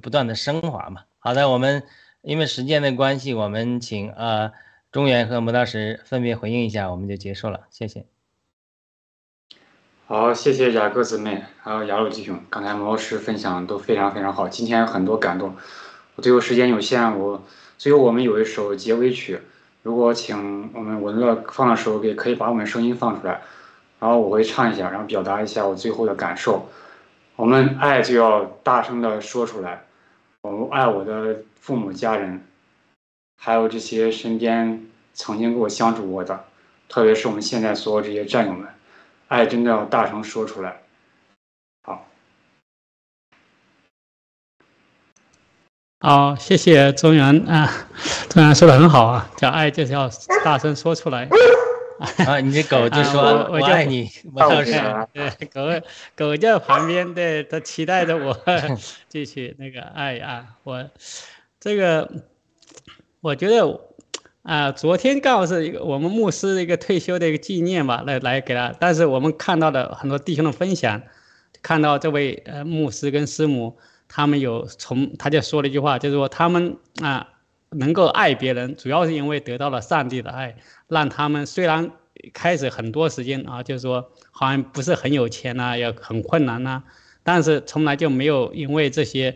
[0.00, 1.02] 不断的升华嘛。
[1.18, 1.82] 好的，我们
[2.22, 4.52] 因为时间的关系，我们请呃
[4.90, 7.66] 中原和磨刀石分别回应一下，我们就结束了。
[7.68, 8.06] 谢谢。
[10.06, 15.56] 好，谢谢雅各姊妹，还有雅鲁弟兄，刚才毛老师分享都非常非常好，今天很多感动。
[16.14, 17.42] 我最后时间有限，我
[17.78, 19.40] 最后我们有一首结尾曲，
[19.82, 23.42] 如果请我们文乐放的时候，也可以把我们声音放出来，
[23.98, 26.68] 然后我会唱一下，然后表达一下我最后的感受。
[27.36, 29.86] 我们爱就要大声的说出来，
[30.42, 32.46] 我们爱我的父母家人，
[33.38, 36.44] 还有这些身边曾经跟我相处过的，
[36.88, 38.68] 特别是我们现在所有这些战友们。
[39.28, 40.82] 爱真的要大声说出来，
[41.84, 42.06] 好，
[46.04, 47.70] 好，谢谢中原啊，
[48.28, 50.10] 中原说的很好啊，叫爱就是要
[50.44, 51.28] 大声说出来。
[52.26, 54.72] 啊，你的狗就说我爱你，我倒是，
[55.14, 55.86] 对，狗
[56.16, 58.36] 狗在旁边，对，它期待着我
[59.08, 60.84] 继续那个爱啊，我
[61.60, 62.10] 这个
[63.20, 63.80] 我觉得。
[64.42, 68.74] 啊，昨天刚好是一个我们牧师的一个退休的一个纪念吧，来来给他。
[68.80, 71.00] 但是我们看到的很多弟兄的分享，
[71.62, 73.78] 看到这位呃牧师跟师母，
[74.14, 77.26] 他们有从他就说了一句话，就是说他们啊
[77.70, 80.56] 能够爱别人，主要是因为得到了上帝的爱，
[80.88, 81.90] 让他们虽然
[82.34, 86.82] 开始很多时间啊，就是说好像不是很有钱呐，也很困难呐，
[87.22, 89.34] 但是从来就没有因为这些。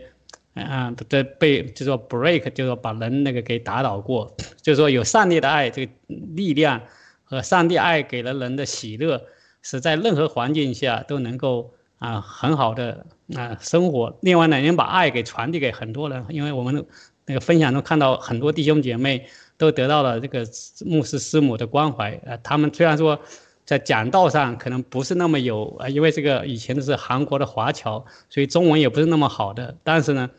[0.57, 6.81] 啊，这被就说 break，就说把人那个给打倒过，就是说有上帝的爱这个力量
[7.23, 9.21] 和上帝爱给了人的喜乐，
[9.61, 14.17] 是在任何环境下都能够啊很好的啊生活。
[14.21, 16.85] 另外呢，能把爱给传递给很多人，因为我们
[17.25, 19.27] 那个分享中看到很多弟兄姐妹
[19.57, 20.45] 都得到了这个
[20.85, 22.19] 牧师师母的关怀。
[22.25, 23.19] 呃，他们虽然说
[23.65, 30.29] 在讲道上可能不是那么有啊，因为这个以前是韩国的华侨，所以中文也不是那么好的，但是呢。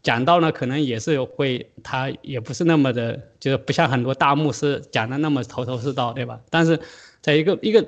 [0.00, 6.40] 讲到呢，可能也是会，他也不是那么的，就是不像很多大牧师讲的那么头头是道，对吧？
[6.50, 6.78] 但是，
[7.20, 7.84] 在一个一个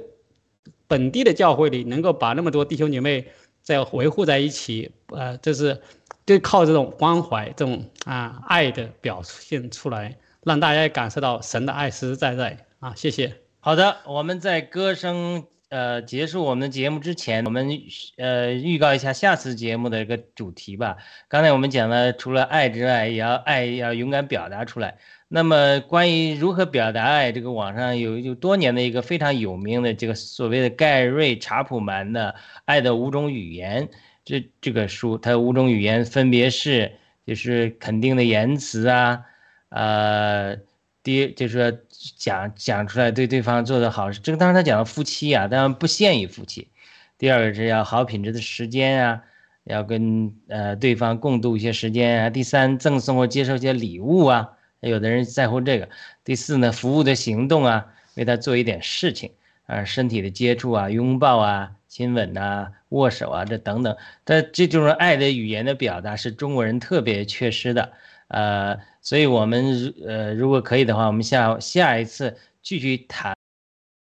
[0.90, 3.24] 本地的教会里，能够把那么多弟兄姐妹
[3.62, 5.80] 在维护在一起，呃，这是
[6.26, 12.92] 就靠这种关怀、这种啊爱的表现出来，让大家感受到神的爱实实在在啊。
[12.96, 13.32] 谢谢。
[13.60, 15.44] 好的，我们在歌声。
[15.70, 17.70] 呃，结束我们的节目之前，我们
[18.16, 20.96] 呃预告一下下次节目的一个主题吧。
[21.28, 24.98] 刚才我们讲了，除了爱之外，也要爱，要勇敢表达出来。
[25.32, 33.86] 那么，关于如何表达爱，这个网上有有多年的一个非常有名的这个所谓的盖瑞查普曼的《爱的五种语言》
[34.24, 36.90] 这这个书，它五种语言分别是
[37.24, 39.24] 就是肯定的言辞啊，
[39.68, 40.56] 呃。
[41.02, 41.78] 第一就是说
[42.18, 46.68] 讲讲出来对对方做的好事，这个当然他讲的夫妻啊，当然不限于夫妻。
[47.16, 49.22] 第二个是要好品质的时间啊，
[49.64, 52.28] 要跟呃对方共度一些时间啊。
[52.28, 54.50] 第三赠送或接受一些礼物啊，
[54.80, 55.88] 有的人在乎这个。
[56.24, 59.32] 第四呢，服务的行动啊，为他做一点事情
[59.66, 63.96] 啊，身体的接触啊，拥抱啊，亲吻呐，握手啊，这等等。
[64.24, 67.92] 但这种爱的语言的表达是中国人特别缺失的。
[68.28, 73.34] 呃，所以我们呃，如果可以的话，我们下下一次继续谈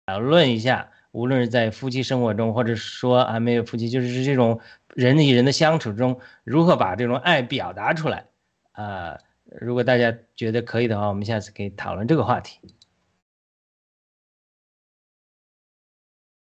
[0.06, 4.60] 讨论一下，无论是在夫妻生活中，或者说还没有夫妻，就是这种
[4.94, 8.26] 人与人的相处中，如何把这种爱表达出来。
[8.72, 9.18] 啊，
[9.61, 12.61] 如果大家觉得可以的话，我们下次可以讨论这个话题。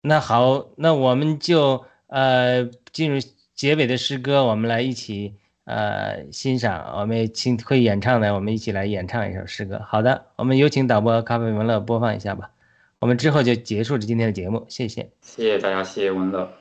[0.01, 3.18] 那好，那我们就呃进入
[3.55, 5.36] 结尾的诗歌，我们来一起。
[5.66, 9.78] 呃，欣赏我们请会演唱的，我们一起来演唱一首诗歌。
[9.78, 12.51] 好的，我们有请导播咖啡文乐播放一下吧。
[12.99, 15.11] 我们之后就结束这今天的节目，谢谢。
[15.22, 16.53] 谢谢大家，谢谢文乐。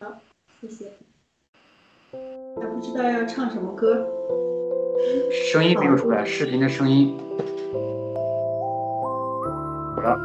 [0.00, 0.20] 好。
[0.60, 0.92] 谢谢。
[2.12, 4.06] 还不知道要唱什么歌？
[5.30, 7.18] 声音没有出来，视频的声音。
[9.96, 10.16] 好了。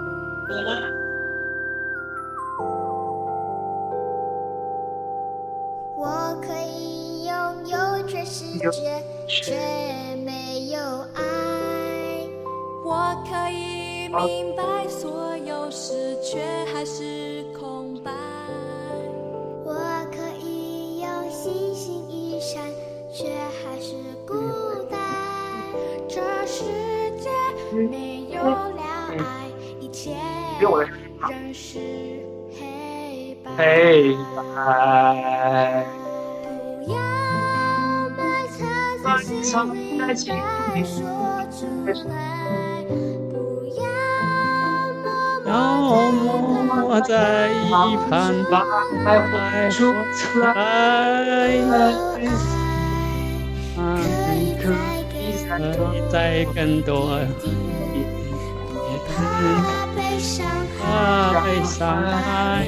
[5.98, 7.34] 我可以拥
[7.68, 9.54] 有全世界，却
[10.24, 10.80] 没有
[11.14, 11.24] 爱。
[12.86, 16.40] 我可以明白所有事，却
[16.72, 17.44] 还是
[30.60, 30.66] 切
[31.20, 31.80] 仍是
[32.52, 33.46] 黑白。
[33.58, 35.86] 黑白。
[36.56, 36.94] 不要
[38.16, 38.26] 埋
[39.44, 39.54] 藏
[39.98, 40.38] 在心里，
[40.74, 40.96] 再说
[41.52, 41.58] 出
[42.10, 42.12] 来。
[43.30, 43.34] 不
[43.78, 43.84] 要
[45.46, 45.54] 要
[46.12, 46.28] 默默
[46.64, 47.12] 默在
[47.50, 47.70] 一
[48.10, 48.12] 旁
[49.04, 50.48] 来说出来。
[53.78, 53.80] 啊，
[54.18, 54.42] 可以
[55.46, 55.62] 再可
[55.94, 56.14] 以再
[56.54, 57.20] 更多
[59.08, 59.75] 怕被伤
[60.96, 61.44] 啊
[62.24, 62.68] 害，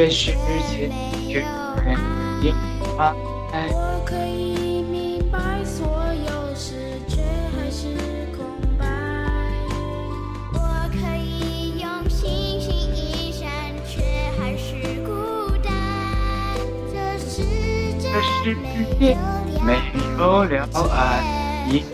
[0.00, 0.32] 有全世
[0.70, 0.88] 界，
[1.28, 1.44] 却
[1.84, 1.92] 没
[2.48, 2.54] 有
[2.96, 3.02] 爱。
[3.70, 7.20] 我可以明白所有事，却
[7.54, 7.88] 还是
[8.34, 8.46] 空
[8.78, 8.86] 白。
[10.54, 10.58] 我
[10.90, 13.46] 可以用星星一闪，
[13.86, 14.00] 却
[14.38, 15.10] 还是孤
[15.62, 15.70] 单。
[16.96, 17.36] 这世
[18.98, 19.04] 界
[19.62, 19.68] 没
[20.18, 21.84] 有了爱，爱，一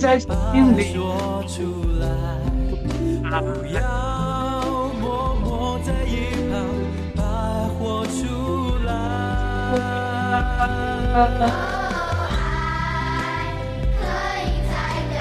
[0.00, 0.32] 在心
[0.78, 0.94] 里。
[0.94, 2.08] 说出来。
[3.42, 3.80] 不要
[5.00, 6.52] 默默在一旁
[7.14, 8.88] 把爱活出来。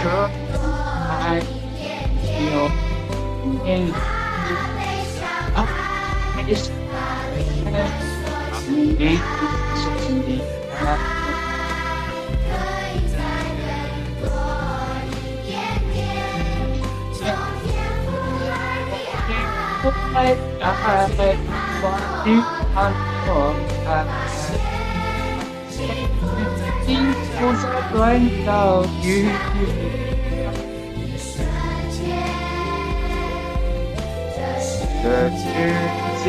[0.02, 0.04] 可
[1.10, 1.44] 爱
[2.40, 2.56] 有
[3.66, 3.68] 点
[5.56, 5.58] 啊，
[6.38, 6.72] 没事，
[8.98, 9.20] 你
[9.76, 9.84] 说
[10.26, 10.42] 你
[10.86, 11.19] 爱。
[20.12, 21.08] 我爱爱，
[21.82, 21.86] 我
[22.26, 22.28] 的
[22.76, 22.78] 爱
[23.28, 23.30] 我
[23.86, 23.90] 爱，
[26.86, 27.96] 幸福在转
[28.44, 28.48] 角
[29.04, 29.06] 遇
[36.22, 36.26] 这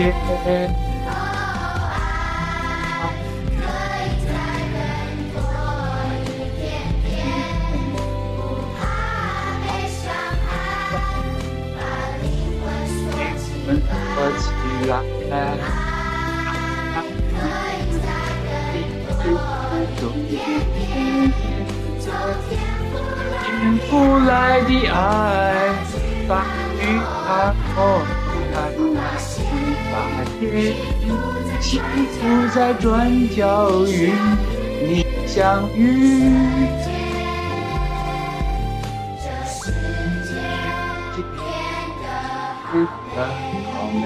[23.44, 23.90] 天赋
[24.26, 24.94] 来的爱，
[26.28, 26.30] 把
[26.80, 26.82] 与
[27.28, 27.78] 爱我
[28.54, 28.56] 爱，
[29.90, 29.92] 发
[30.40, 30.40] 现
[31.60, 31.68] 幸
[32.12, 32.18] 福
[32.54, 32.88] 在转
[33.28, 33.38] 角
[33.86, 33.90] 与
[34.82, 35.78] 你相遇。
[42.72, 43.96] 好美。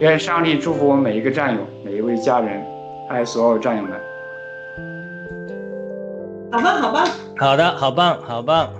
[0.00, 1.60] 愿上帝祝福我们每一个战友，
[2.22, 2.64] 家人，
[3.08, 4.00] 爱所有战友们。
[6.52, 8.72] 好棒，好棒，好的，好棒，好棒，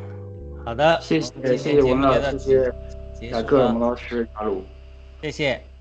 [0.65, 2.75] 好的，谢谢谢谢我们老天节目就到师，
[3.19, 4.63] 谢谢结雅各、束了蒙老师、阿鲁。
[5.21, 5.72] 谢谢。